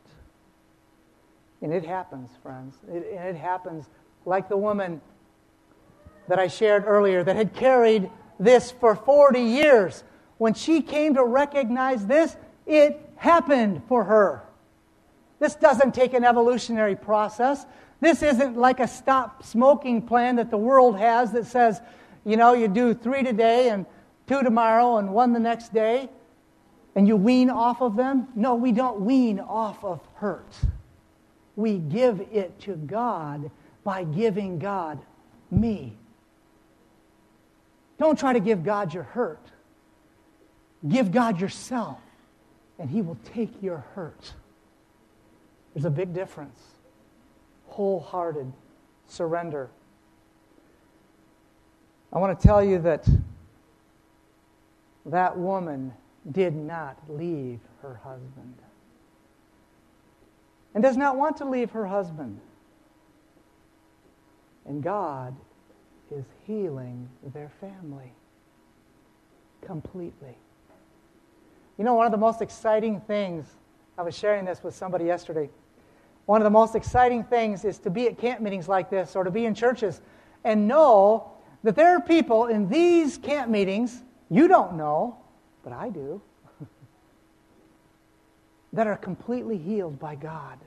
[1.65, 2.75] And it happens, friends.
[2.87, 3.89] It, it happens
[4.23, 5.01] like the woman
[6.27, 10.03] that I shared earlier that had carried this for 40 years.
[10.37, 12.37] When she came to recognize this,
[12.67, 14.43] it happened for her.
[15.39, 17.65] This doesn't take an evolutionary process.
[17.99, 21.81] This isn't like a stop smoking plan that the world has that says,
[22.25, 23.87] you know, you do three today and
[24.27, 26.09] two tomorrow and one the next day
[26.93, 28.27] and you wean off of them.
[28.35, 30.53] No, we don't wean off of hurt.
[31.55, 33.49] We give it to God
[33.83, 34.99] by giving God
[35.51, 35.97] me.
[37.97, 39.39] Don't try to give God your hurt.
[40.87, 41.99] Give God yourself,
[42.77, 44.33] and He will take your hurt.
[45.73, 46.59] There's a big difference.
[47.67, 48.51] Wholehearted
[49.07, 49.69] surrender.
[52.11, 53.07] I want to tell you that
[55.05, 55.93] that woman
[56.31, 58.55] did not leave her husband.
[60.75, 62.39] And does not want to leave her husband.
[64.65, 65.35] And God
[66.15, 68.11] is healing their family
[69.61, 70.37] completely.
[71.77, 73.47] You know, one of the most exciting things,
[73.97, 75.49] I was sharing this with somebody yesterday.
[76.25, 79.23] One of the most exciting things is to be at camp meetings like this or
[79.23, 80.01] to be in churches
[80.43, 81.31] and know
[81.63, 85.17] that there are people in these camp meetings, you don't know,
[85.63, 86.21] but I do,
[88.75, 90.59] that are completely healed by God,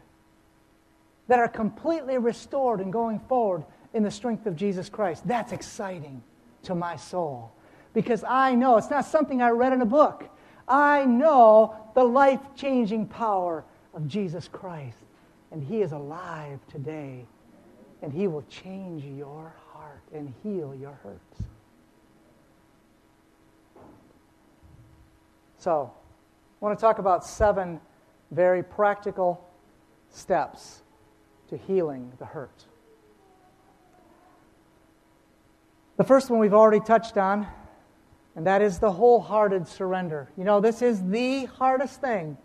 [1.28, 5.26] that are completely restored and going forward in the strength of Jesus Christ.
[5.26, 6.22] That's exciting
[6.62, 7.52] to my soul
[7.92, 10.28] because I know it's not something I read in a book.
[10.66, 14.98] I know the life changing power of Jesus Christ,
[15.50, 17.26] and He is alive today,
[18.02, 21.42] and He will change your heart and heal your hurts.
[25.58, 25.92] So,
[26.60, 27.80] I want to talk about seven
[28.30, 29.48] very practical
[30.10, 30.82] steps
[31.48, 32.64] to healing the hurt.
[35.96, 37.46] The first one we've already touched on,
[38.36, 40.28] and that is the wholehearted surrender.
[40.36, 42.36] You know, this is the hardest thing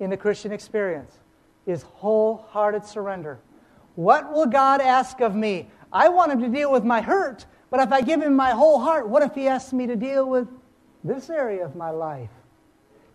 [0.00, 1.12] in the Christian experience
[1.66, 3.38] is wholehearted surrender.
[3.96, 5.68] What will God ask of me?
[5.92, 8.78] I want him to deal with my hurt, but if I give him my whole
[8.78, 10.48] heart, what if he asks me to deal with
[11.02, 12.30] this area of my life?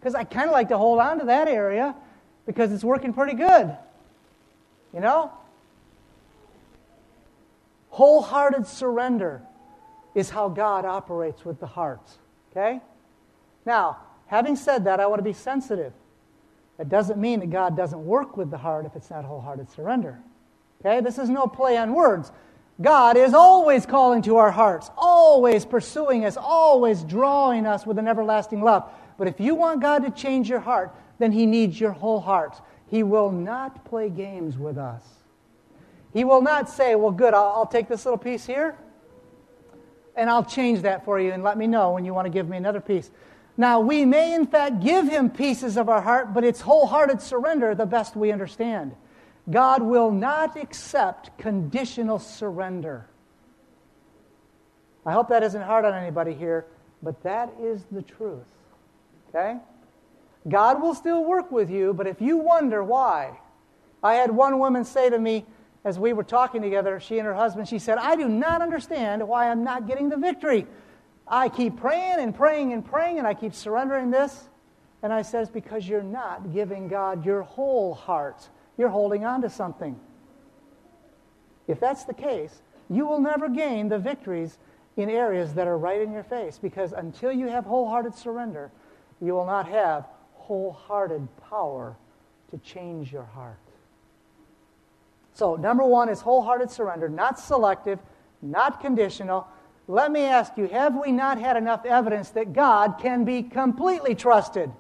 [0.01, 1.95] Because I kind of like to hold on to that area
[2.47, 3.77] because it's working pretty good.
[4.91, 5.31] You know?
[7.91, 9.43] Wholehearted surrender
[10.15, 12.01] is how God operates with the heart.
[12.51, 12.81] Okay?
[13.63, 15.93] Now, having said that, I want to be sensitive.
[16.79, 20.19] That doesn't mean that God doesn't work with the heart if it's not wholehearted surrender.
[20.83, 20.99] Okay?
[20.99, 22.31] This is no play on words.
[22.81, 28.07] God is always calling to our hearts, always pursuing us, always drawing us with an
[28.07, 28.89] everlasting love.
[29.21, 32.59] But if you want God to change your heart, then He needs your whole heart.
[32.87, 35.05] He will not play games with us.
[36.11, 38.75] He will not say, Well, good, I'll, I'll take this little piece here
[40.15, 42.49] and I'll change that for you and let me know when you want to give
[42.49, 43.11] me another piece.
[43.57, 47.75] Now, we may in fact give him pieces of our heart, but it's wholehearted surrender
[47.75, 48.95] the best we understand.
[49.51, 53.05] God will not accept conditional surrender.
[55.05, 56.65] I hope that isn't hard on anybody here,
[57.03, 58.47] but that is the truth.
[59.33, 59.57] Okay?
[60.47, 63.39] God will still work with you, but if you wonder why,
[64.03, 65.45] I had one woman say to me,
[65.83, 69.27] as we were talking together, she and her husband, she said, I do not understand
[69.27, 70.67] why I'm not getting the victory.
[71.27, 74.49] I keep praying and praying and praying, and I keep surrendering this.
[75.03, 78.47] And I says, because you're not giving God your whole heart.
[78.77, 79.99] You're holding on to something.
[81.67, 84.57] If that's the case, you will never gain the victories
[84.97, 88.71] in areas that are right in your face because until you have wholehearted surrender,
[89.21, 91.95] you will not have wholehearted power
[92.49, 93.59] to change your heart.
[95.33, 97.99] So, number one is wholehearted surrender, not selective,
[98.41, 99.47] not conditional.
[99.87, 104.15] Let me ask you have we not had enough evidence that God can be completely
[104.15, 104.71] trusted?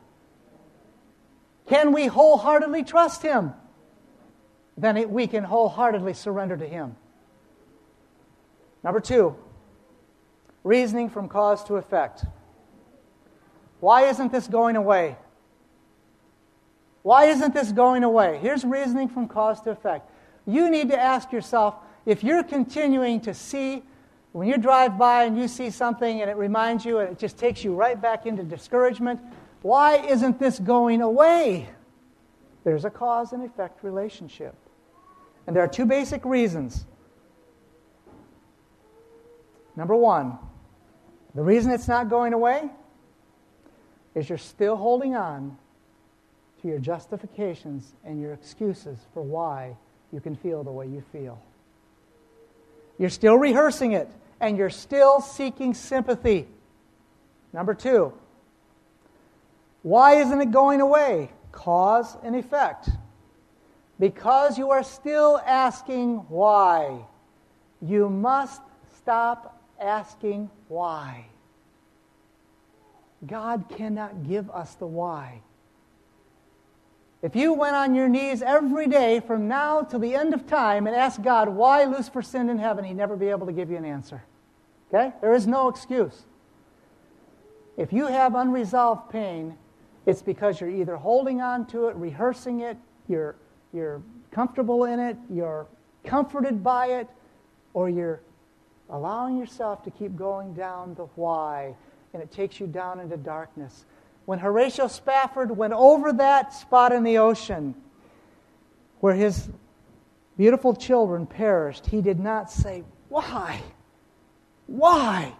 [1.67, 3.53] Can we wholeheartedly trust Him?
[4.77, 6.95] Then it, we can wholeheartedly surrender to Him.
[8.83, 9.35] Number two,
[10.63, 12.25] reasoning from cause to effect.
[13.81, 15.17] Why isn't this going away?
[17.01, 18.39] Why isn't this going away?
[18.41, 20.09] Here's reasoning from cause to effect
[20.47, 21.75] you need to ask yourself
[22.05, 23.83] if you're continuing to see,
[24.31, 27.37] when you drive by and you see something and it reminds you and it just
[27.37, 29.19] takes you right back into discouragement,
[29.61, 31.69] why isn't this going away?
[32.63, 34.55] There's a cause and effect relationship.
[35.45, 36.85] And there are two basic reasons.
[39.75, 40.37] Number one,
[41.35, 42.69] the reason it's not going away
[44.15, 45.57] is you're still holding on
[46.61, 49.75] to your justifications and your excuses for why
[50.11, 51.41] you can feel the way you feel.
[52.97, 54.09] You're still rehearsing it,
[54.39, 56.47] and you're still seeking sympathy.
[57.53, 58.13] Number two,
[59.81, 61.31] why isn't it going away?
[61.51, 62.89] Cause and effect.
[63.99, 67.05] Because you are still asking why.
[67.81, 68.61] You must
[68.97, 71.25] stop asking why.
[73.25, 75.41] God cannot give us the why.
[77.21, 80.87] If you went on your knees every day from now till the end of time
[80.87, 83.77] and asked God why Lucifer sinned in heaven, he'd never be able to give you
[83.77, 84.23] an answer.
[84.91, 85.13] Okay?
[85.21, 86.23] There is no excuse.
[87.77, 89.55] If you have unresolved pain,
[90.05, 93.35] it's because you're either holding on to it, rehearsing it, you're,
[93.71, 94.01] you're
[94.31, 95.67] comfortable in it, you're
[96.03, 97.07] comforted by it,
[97.73, 98.21] or you're
[98.89, 101.75] allowing yourself to keep going down the why,
[102.13, 103.85] and it takes you down into darkness
[104.25, 107.75] when Horatio Spafford went over that spot in the ocean,
[108.99, 109.49] where his
[110.37, 113.61] beautiful children perished, he did not say, Why?
[114.67, 115.33] Why?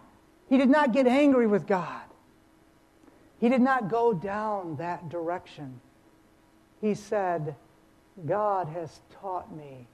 [0.49, 2.01] He did not get angry with God.
[3.39, 5.79] He did not go down that direction.
[6.81, 7.55] He said,
[8.25, 9.87] God has taught me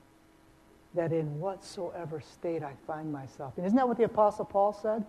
[0.96, 3.54] that in whatsoever state I find myself.
[3.58, 5.06] And isn't that what the Apostle Paul said?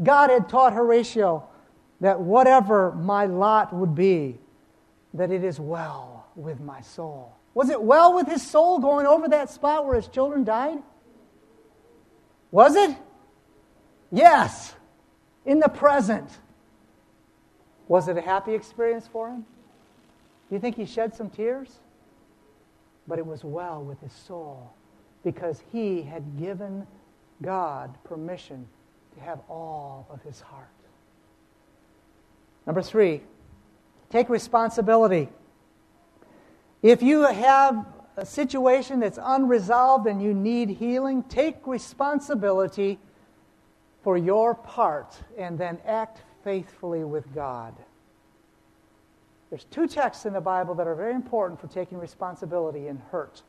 [0.00, 1.48] God had taught Horatio
[2.00, 4.38] that whatever my lot would be,
[5.14, 7.34] that it is well with my soul.
[7.54, 10.78] Was it well with his soul going over that spot where his children died?
[12.50, 12.96] Was it?
[14.10, 14.74] Yes,
[15.44, 16.28] in the present.
[17.88, 19.44] Was it a happy experience for him?
[20.48, 21.80] Do you think he shed some tears?
[23.06, 24.72] But it was well with his soul
[25.24, 26.86] because he had given
[27.42, 28.66] God permission
[29.14, 30.68] to have all of his heart.
[32.66, 33.22] Number three,
[34.10, 35.28] take responsibility.
[36.82, 37.86] If you have
[38.16, 42.98] a situation that's unresolved and you need healing, take responsibility
[44.02, 47.74] for your part and then act faithfully with God.
[49.50, 53.42] There's two texts in the Bible that are very important for taking responsibility in hurt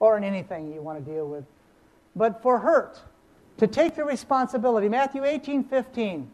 [0.00, 1.44] or in anything you want to deal with.
[2.14, 3.00] But for hurt,
[3.58, 6.30] to take the responsibility, Matthew 18 15.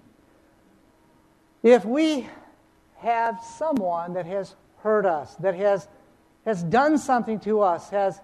[1.62, 2.26] If we
[2.98, 5.88] have someone that has hurt us, that has,
[6.44, 8.20] has done something to us, has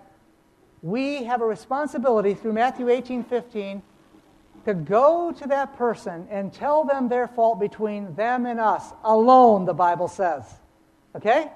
[0.83, 3.83] we have a responsibility through Matthew 18 15
[4.65, 9.65] to go to that person and tell them their fault between them and us alone,
[9.65, 10.45] the Bible says.
[11.15, 11.51] Okay?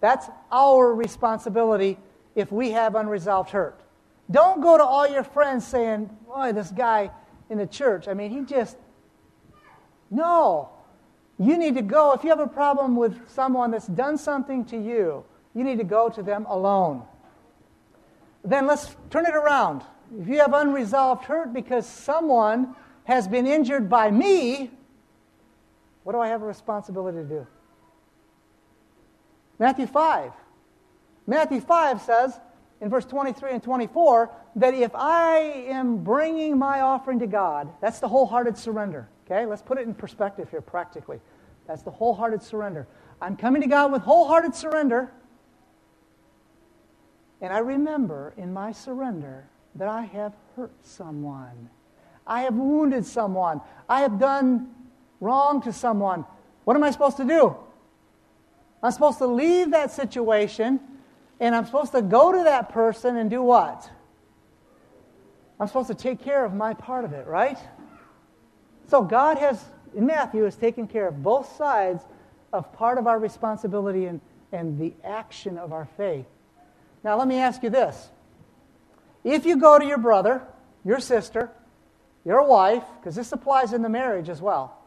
[0.00, 1.98] That's our responsibility
[2.34, 3.80] if we have unresolved hurt.
[4.30, 7.10] Don't go to all your friends saying, Boy, this guy
[7.50, 8.76] in the church, I mean, he just.
[10.10, 10.70] No.
[11.38, 12.12] You need to go.
[12.12, 15.84] If you have a problem with someone that's done something to you, you need to
[15.84, 17.02] go to them alone.
[18.44, 19.82] Then let's turn it around.
[20.18, 24.70] If you have unresolved hurt because someone has been injured by me,
[26.04, 27.46] what do I have a responsibility to do?
[29.58, 30.32] Matthew 5.
[31.26, 32.40] Matthew 5 says,
[32.82, 38.00] in verse 23 and 24, that if I am bringing my offering to God, that's
[38.00, 39.08] the wholehearted surrender.
[39.24, 39.46] Okay?
[39.46, 41.20] Let's put it in perspective here practically.
[41.68, 42.88] That's the wholehearted surrender.
[43.20, 45.12] I'm coming to God with wholehearted surrender.
[47.40, 49.44] And I remember in my surrender
[49.76, 51.70] that I have hurt someone.
[52.26, 53.60] I have wounded someone.
[53.88, 54.68] I have done
[55.20, 56.24] wrong to someone.
[56.64, 57.56] What am I supposed to do?
[58.82, 60.80] I'm supposed to leave that situation
[61.42, 63.90] and I'm supposed to go to that person and do what?
[65.58, 67.58] I'm supposed to take care of my part of it, right?
[68.86, 69.60] So God has,
[69.92, 72.04] in Matthew, has taken care of both sides
[72.52, 74.20] of part of our responsibility and,
[74.52, 76.26] and the action of our faith.
[77.02, 78.10] Now, let me ask you this.
[79.24, 80.42] If you go to your brother,
[80.84, 81.50] your sister,
[82.24, 84.78] your wife, because this applies in the marriage as well,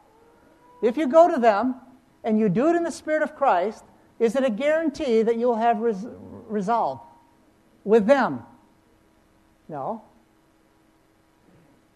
[0.81, 1.75] if you go to them
[2.23, 3.83] and you do it in the Spirit of Christ,
[4.19, 6.07] is it a guarantee that you'll have res-
[6.55, 6.99] resolve
[7.83, 8.41] with them?
[9.69, 10.01] No.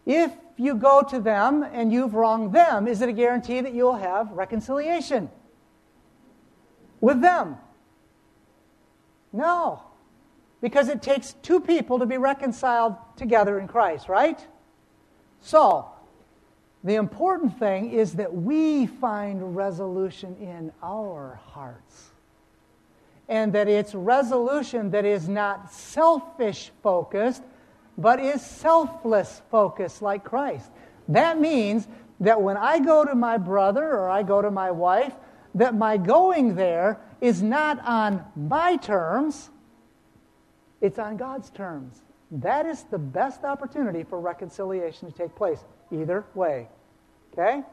[0.06, 3.96] If you go to them and you've wronged them, is it a guarantee that you'll
[3.96, 5.30] have reconciliation
[7.02, 7.58] with them?
[9.32, 9.82] No.
[10.62, 14.46] Because it takes two people to be reconciled together in Christ, right?
[15.42, 15.90] So,
[16.84, 22.09] the important thing is that we find resolution in our hearts.
[23.30, 27.44] And that it's resolution that is not selfish focused,
[27.98, 30.70] but is selfless focused, like Christ.
[31.08, 31.88] That means
[32.20, 35.14] that when I go to my brother or I go to my wife,
[35.56, 39.50] that my going there is not on my terms,
[40.82, 42.02] it's on God's terms.
[42.32, 45.60] That is the best opportunity for reconciliation to take place,
[45.92, 46.68] either way.
[47.34, 47.64] Okay?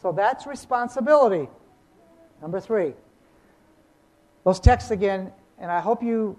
[0.00, 1.48] So that's responsibility.
[2.40, 2.94] Number three.
[4.44, 6.38] Those texts again, and I hope you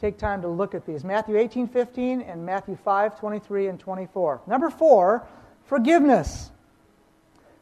[0.00, 4.42] take time to look at these Matthew 18 15 and Matthew 5 23 and 24.
[4.46, 5.26] Number four,
[5.64, 6.50] forgiveness.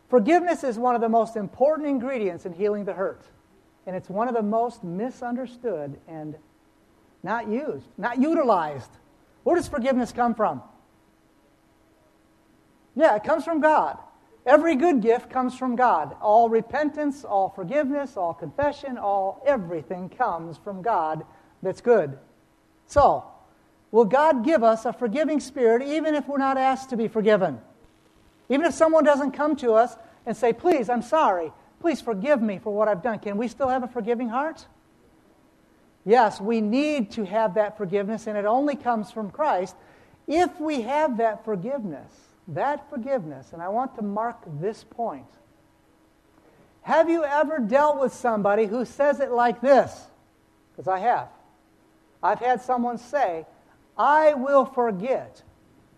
[0.08, 3.22] Forgiveness is one of the most important ingredients in healing the hurt,
[3.86, 6.36] and it's one of the most misunderstood and
[7.22, 8.90] not used, not utilized.
[9.42, 10.62] Where does forgiveness come from?
[12.94, 13.98] Yeah, it comes from God.
[14.44, 16.16] Every good gift comes from God.
[16.20, 21.24] All repentance, all forgiveness, all confession, all everything comes from God
[21.62, 22.18] that's good.
[22.86, 23.24] So,
[23.92, 27.60] will God give us a forgiving spirit even if we're not asked to be forgiven?
[28.48, 31.52] Even if someone doesn't come to us and say, Please, I'm sorry.
[31.80, 33.18] Please forgive me for what I've done.
[33.20, 34.66] Can we still have a forgiving heart?
[36.04, 39.76] Yes, we need to have that forgiveness, and it only comes from Christ
[40.26, 42.10] if we have that forgiveness.
[42.54, 45.26] That forgiveness, and I want to mark this point.
[46.82, 50.06] Have you ever dealt with somebody who says it like this?
[50.72, 51.28] Because I have.
[52.22, 53.46] I've had someone say,
[53.96, 55.42] I will forget,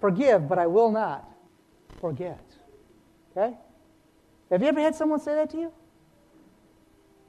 [0.00, 1.28] forgive, but I will not
[2.00, 2.40] forget.
[3.36, 3.56] Okay?
[4.50, 5.72] Have you ever had someone say that to you?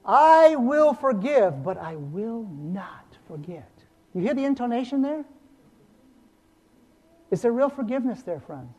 [0.05, 3.71] I will forgive, but I will not forget.
[4.13, 5.25] You hear the intonation there?
[7.31, 8.74] Is there real forgiveness there, friends?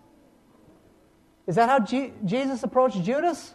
[1.46, 1.78] Is that how
[2.24, 3.54] Jesus approached Judas?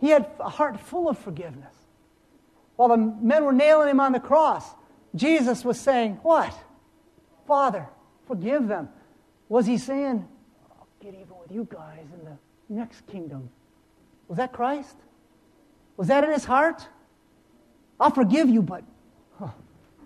[0.00, 1.74] He had a heart full of forgiveness.
[2.76, 4.64] While the men were nailing him on the cross,
[5.14, 6.52] Jesus was saying, What?
[7.46, 7.86] Father,
[8.26, 8.88] forgive them.
[9.48, 10.26] Was he saying,
[10.70, 12.36] I'll get even with you guys in the
[12.68, 13.48] next kingdom?
[14.26, 14.96] Was that Christ?
[15.96, 16.88] Was that in his heart?
[18.00, 18.82] I'll forgive you, but
[19.38, 19.50] huh,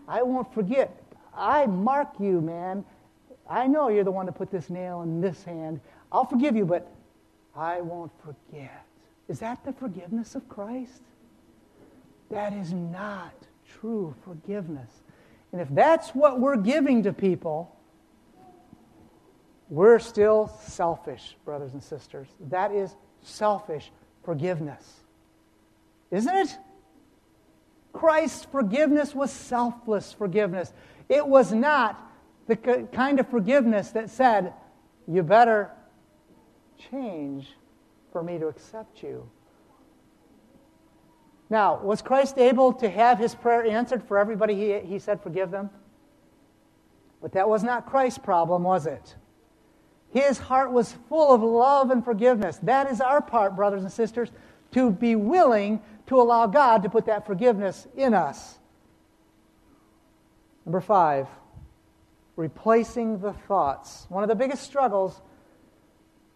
[0.07, 1.03] I won't forget.
[1.35, 2.85] I mark you, man.
[3.49, 5.81] I know you're the one to put this nail in this hand.
[6.13, 6.91] I'll forgive you, but
[7.57, 8.85] I won't forget.
[9.29, 11.03] Is that the forgiveness of Christ?
[12.31, 13.33] That is not
[13.81, 14.91] true forgiveness.
[15.53, 17.75] And if that's what we're giving to people,
[19.71, 22.29] we're still selfish, brothers and sisters.
[22.49, 23.91] That is selfish
[24.25, 25.01] forgiveness.
[26.11, 26.59] Isn't it?
[27.93, 30.73] Christ's forgiveness was selfless forgiveness.
[31.09, 32.08] It was not
[32.49, 32.57] the
[32.93, 34.53] kind of forgiveness that said,
[35.07, 35.71] you better
[36.91, 37.47] change
[38.11, 39.31] for me to accept you.
[41.51, 45.51] Now, was Christ able to have his prayer answered for everybody he, he said, forgive
[45.51, 45.71] them?
[47.23, 49.15] But that was not Christ's problem, was it?
[50.11, 52.59] His heart was full of love and forgiveness.
[52.63, 54.31] That is our part, brothers and sisters,
[54.73, 58.59] to be willing to allow God to put that forgiveness in us.
[60.65, 61.27] Number five,
[62.39, 64.07] replacing the thoughts.
[64.09, 65.20] One of the biggest struggles,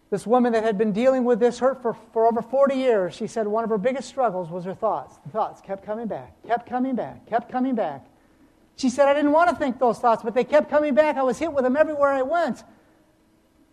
[0.09, 3.25] this woman that had been dealing with this hurt for, for over 40 years, she
[3.25, 5.17] said one of her biggest struggles was her thoughts.
[5.25, 8.05] The thoughts kept coming back, kept coming back, kept coming back.
[8.75, 11.15] She said, I didn't want to think those thoughts, but they kept coming back.
[11.15, 12.63] I was hit with them everywhere I went.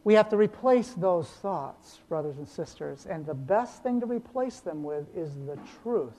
[0.04, 3.06] We have to replace those thoughts, brothers and sisters.
[3.10, 6.14] And the best thing to replace them with is the truth.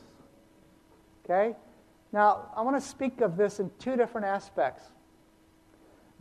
[1.23, 1.55] Okay?
[2.11, 4.83] Now, I want to speak of this in two different aspects.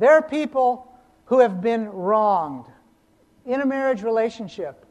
[0.00, 0.90] There are people
[1.26, 2.64] who have been wronged
[3.44, 4.86] in a marriage relationship,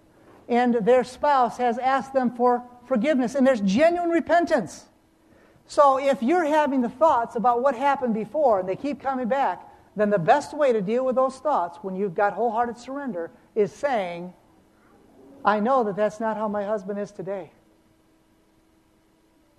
[0.47, 4.85] and their spouse has asked them for forgiveness, and there's genuine repentance.
[5.65, 9.67] So if you're having the thoughts about what happened before and they keep coming back,
[9.95, 13.73] then the best way to deal with those thoughts when you've got wholehearted surrender is
[13.73, 14.31] saying,
[15.43, 17.51] I know that that's not how my husband is today.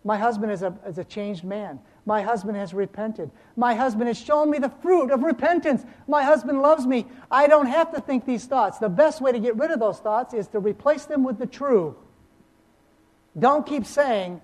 [0.05, 1.81] My husband is a, is a changed man.
[2.07, 3.31] My husband has repented.
[3.57, 5.85] My husband has shown me the fruit of repentance.
[6.09, 7.07] My husband loves me.
[7.31, 8.79] I don't have to think these thoughts.
[8.79, 11.47] The best way to get rid of those thoughts is to replace them with the
[11.47, 11.97] true.
[13.39, 14.41] Don't keep saying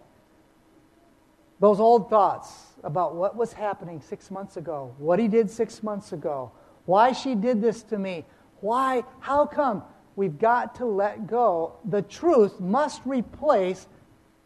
[1.58, 2.48] those old thoughts
[2.84, 6.52] about what was happening six months ago, what he did six months ago,
[6.84, 8.24] why she did this to me,
[8.60, 9.82] why, how come?
[10.14, 11.74] We've got to let go.
[11.84, 13.86] The truth must replace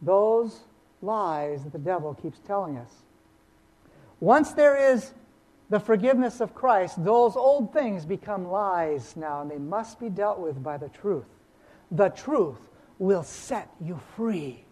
[0.03, 0.61] those
[1.03, 2.91] lies that the devil keeps telling us.
[4.21, 5.13] Once there is
[5.71, 10.39] the forgiveness of Christ, those old things become lies now, and they must be dealt
[10.39, 11.25] with by the truth.
[11.91, 12.59] The truth
[12.99, 14.65] will set you free,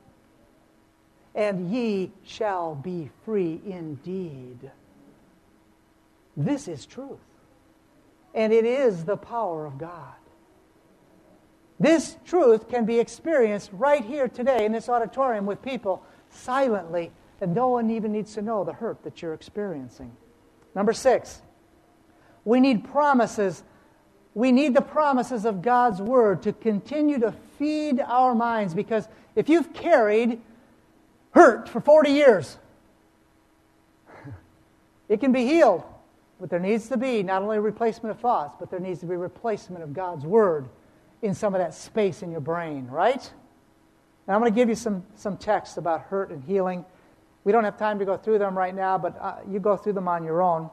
[1.34, 4.70] and ye shall be free indeed.
[6.36, 7.18] This is truth,
[8.34, 10.14] and it is the power of God.
[11.80, 17.10] This truth can be experienced right here today in this auditorium with people silently,
[17.40, 20.12] and no one even needs to know the hurt that you're experiencing.
[20.74, 21.40] Number six,
[22.44, 23.62] we need promises.
[24.34, 29.48] We need the promises of God's Word to continue to feed our minds because if
[29.48, 30.40] you've carried
[31.32, 32.58] hurt for 40 years,
[35.08, 35.82] it can be healed.
[36.40, 39.16] But there needs to be not only replacement of thoughts, but there needs to be
[39.16, 40.68] replacement of God's Word
[41.20, 43.28] in some of that space in your brain, right?
[44.28, 46.84] And I'm going to give you some, some texts about hurt and healing.
[47.44, 49.94] We don't have time to go through them right now, but uh, you go through
[49.94, 50.68] them on your own.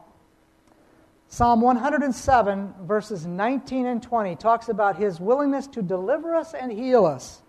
[1.30, 7.06] Psalm 107, verses 19 and 20, talks about his willingness to deliver us and heal
[7.06, 7.42] us.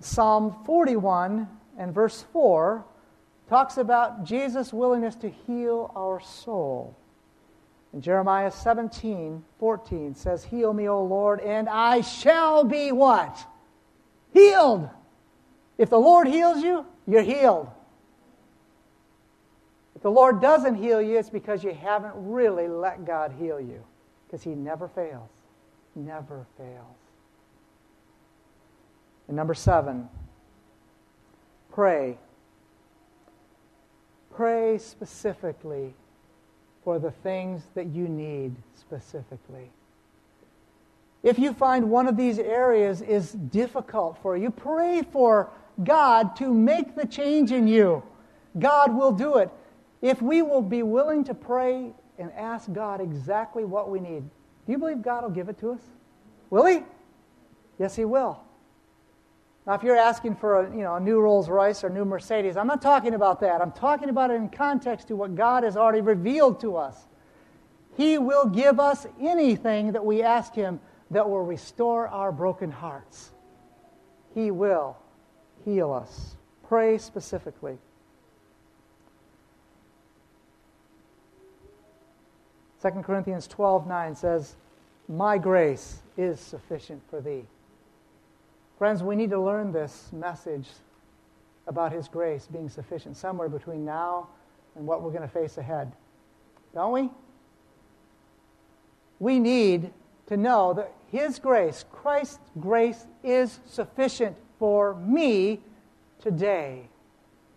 [0.00, 2.86] Psalm 41 and verse 4
[3.50, 6.96] talks about Jesus' willingness to heal our soul.
[7.92, 13.38] And Jeremiah 17, 14 says, Heal me, O Lord, and I shall be what?
[14.32, 14.88] Healed.
[15.78, 17.70] If the Lord heals you, you're healed.
[19.94, 23.82] If the Lord doesn't heal you, it's because you haven't really let God heal you.
[24.26, 25.30] Because He never fails.
[25.94, 26.96] Never fails.
[29.28, 30.08] And number seven,
[31.72, 32.18] pray.
[34.34, 35.94] Pray specifically
[36.84, 39.70] for the things that you need specifically.
[41.22, 45.50] If you find one of these areas is difficult for you, pray for
[45.82, 48.02] God to make the change in you.
[48.58, 49.50] God will do it.
[50.02, 54.22] If we will be willing to pray and ask God exactly what we need,
[54.66, 55.80] do you believe God will give it to us?
[56.50, 56.82] Will He?
[57.78, 58.40] Yes, He will.
[59.66, 62.56] Now, if you're asking for a, you know, a new Rolls Royce or new Mercedes,
[62.56, 63.60] I'm not talking about that.
[63.60, 67.06] I'm talking about it in context to what God has already revealed to us.
[67.96, 73.32] He will give us anything that we ask Him that will restore our broken hearts.
[74.34, 74.96] He will
[75.64, 76.36] heal us.
[76.66, 77.78] Pray specifically.
[82.82, 84.56] 2 Corinthians 12 9 says,
[85.08, 87.44] My grace is sufficient for thee.
[88.78, 90.68] Friends, we need to learn this message
[91.66, 94.28] about His grace being sufficient somewhere between now
[94.76, 95.92] and what we're going to face ahead.
[96.74, 97.10] Don't we?
[99.18, 99.90] We need
[100.26, 105.60] to know that His grace, Christ's grace, is sufficient for me
[106.20, 106.88] today,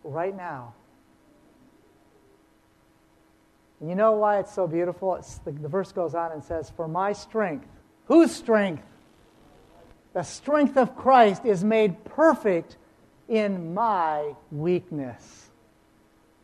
[0.04, 0.74] right now.
[3.84, 5.16] You know why it's so beautiful?
[5.16, 7.68] It's the, the verse goes on and says, For my strength,
[8.06, 8.84] whose strength?
[10.14, 12.78] The strength of Christ is made perfect
[13.28, 15.50] in my weakness.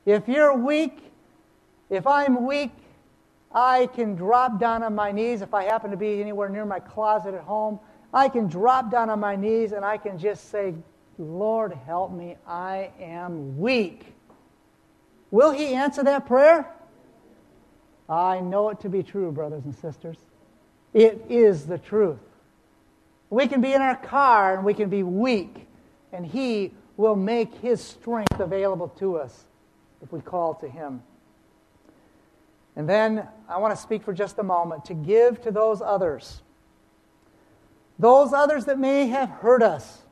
[0.05, 0.97] If you're weak,
[1.89, 2.72] if I'm weak,
[3.53, 5.41] I can drop down on my knees.
[5.41, 7.80] If I happen to be anywhere near my closet at home,
[8.18, 10.74] I can drop down on my knees and I can just say,
[11.20, 12.36] Lord, help me.
[12.47, 14.15] I am weak.
[15.30, 16.68] Will He answer that prayer?
[18.09, 20.18] I know it to be true, brothers and sisters.
[20.95, 22.18] It is the truth.
[23.30, 25.68] We can be in our car and we can be weak,
[26.11, 29.45] and He will make His strength available to us
[30.01, 31.03] if we call to Him.
[32.76, 36.41] And then I want to speak for just a moment to give to those others,
[38.00, 40.04] those others that may have hurt us,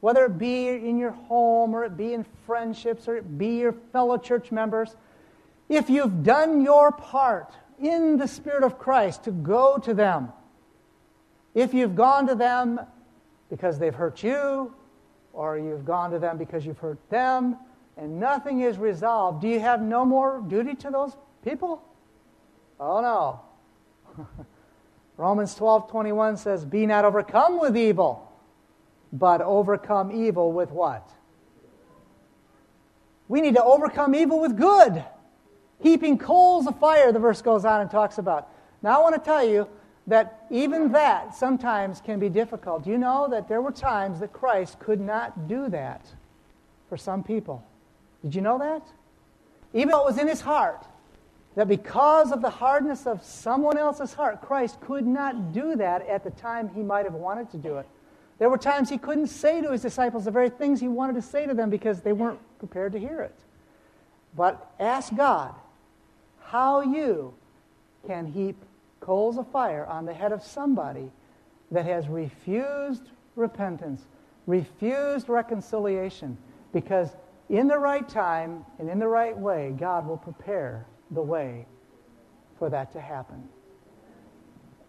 [0.00, 3.72] whether it be in your home or it be in friendships or it be your
[3.92, 4.96] fellow church members.
[5.68, 10.32] If you've done your part in the Spirit of Christ to go to them,
[11.54, 12.80] if you've gone to them
[13.50, 14.74] because they've hurt you,
[15.32, 17.56] or you've gone to them because you've hurt them,
[17.96, 21.82] and nothing is resolved, do you have no more duty to those people?
[22.78, 24.24] Oh no.
[25.18, 28.32] Romans 12 21 says, Be not overcome with evil,
[29.12, 31.06] but overcome evil with what?
[33.28, 35.04] We need to overcome evil with good.
[35.80, 38.48] Heaping coals of fire, the verse goes on and talks about.
[38.80, 39.68] Now I want to tell you,
[40.08, 42.86] that even that sometimes can be difficult.
[42.86, 46.06] You know that there were times that Christ could not do that
[46.88, 47.62] for some people?
[48.22, 48.82] Did you know that?
[49.74, 50.86] Even though it was in his heart,
[51.58, 56.22] that because of the hardness of someone else's heart, Christ could not do that at
[56.22, 57.86] the time he might have wanted to do it.
[58.38, 61.22] There were times he couldn't say to his disciples the very things he wanted to
[61.22, 63.34] say to them because they weren't prepared to hear it.
[64.36, 65.52] But ask God
[66.44, 67.34] how you
[68.06, 68.54] can heap
[69.00, 71.10] coals of fire on the head of somebody
[71.72, 73.02] that has refused
[73.34, 74.02] repentance,
[74.46, 76.38] refused reconciliation,
[76.72, 77.16] because
[77.48, 81.66] in the right time and in the right way, God will prepare the way
[82.58, 83.48] for that to happen.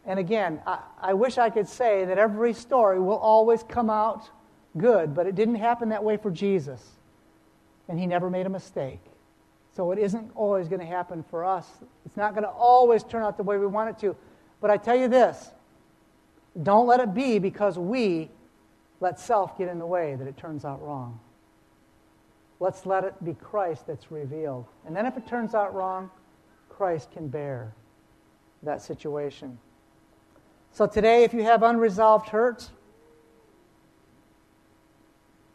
[0.06, 4.30] And again, I, I, wish I could say that every story will always come out
[4.78, 6.84] good, but it didn't happen that way for Jesus.
[7.88, 9.02] And he never made a mistake.
[9.76, 11.68] So it isn't always going to happen for us.
[12.06, 14.16] It's not going to always turn out the way we want it to.
[14.62, 15.52] But I tell you this
[16.64, 18.30] don't let it be because we
[19.00, 21.20] let self get in the way that it turns out wrong.
[22.60, 24.66] Let's let it be Christ that's revealed.
[24.86, 26.12] And then if it turns out wrong,
[26.68, 27.74] Christ can bear
[28.64, 29.57] that situation.
[30.72, 32.70] So today, if you have unresolved hurt,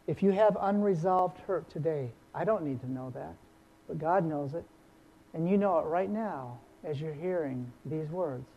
[0.07, 3.35] if you have unresolved hurt today, I don't need to know that.
[3.87, 4.65] But God knows it.
[5.33, 8.47] And you know it right now as you're hearing these words.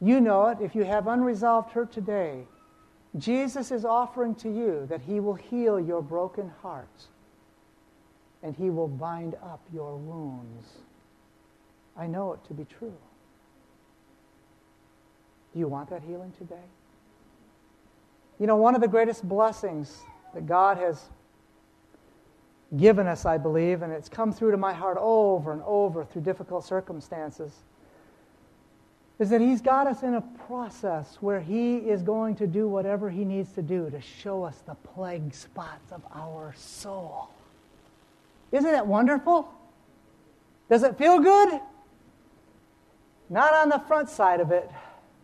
[0.00, 2.46] You know it if you have unresolved hurt today.
[3.16, 7.06] Jesus is offering to you that he will heal your broken heart
[8.44, 10.68] and he will bind up your wounds.
[11.96, 12.94] I know it to be true.
[15.52, 16.66] Do you want that healing today?
[18.38, 20.02] You know, one of the greatest blessings
[20.34, 21.08] that God has
[22.76, 26.22] given us, I believe, and it's come through to my heart over and over through
[26.22, 27.52] difficult circumstances,
[29.20, 33.08] is that He's got us in a process where He is going to do whatever
[33.08, 37.30] He needs to do to show us the plague spots of our soul.
[38.54, 39.52] Isn't it wonderful?
[40.70, 41.60] Does it feel good?
[43.28, 44.70] Not on the front side of it,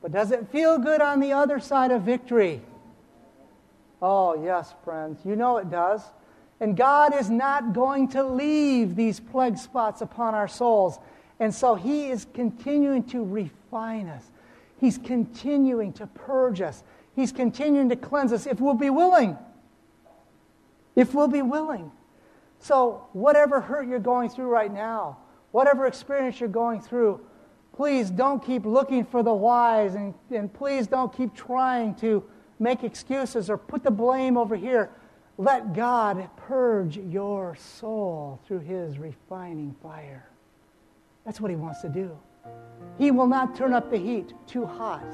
[0.03, 2.61] but does it feel good on the other side of victory?
[4.03, 5.21] Oh, yes, friends.
[5.25, 6.03] You know it does.
[6.59, 10.99] And God is not going to leave these plague spots upon our souls.
[11.39, 14.25] And so He is continuing to refine us.
[14.81, 16.83] He's continuing to purge us.
[17.15, 19.39] He's continuing to cleanse us if we'll be willing.
[20.97, 21.93] If we'll be willing.
[22.61, 25.19] So, whatever hurt you're going through right now,
[25.51, 27.21] whatever experience you're going through,
[27.75, 32.23] please don't keep looking for the whys and, and please don't keep trying to
[32.59, 34.91] make excuses or put the blame over here.
[35.39, 40.29] Let God purge your soul through his refining fire.
[41.25, 42.19] That's what he wants to do.
[42.99, 45.07] He will not turn up the heat too hot.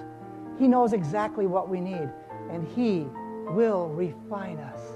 [0.58, 2.08] He knows exactly what we need,
[2.50, 3.06] and he
[3.50, 4.95] will refine us,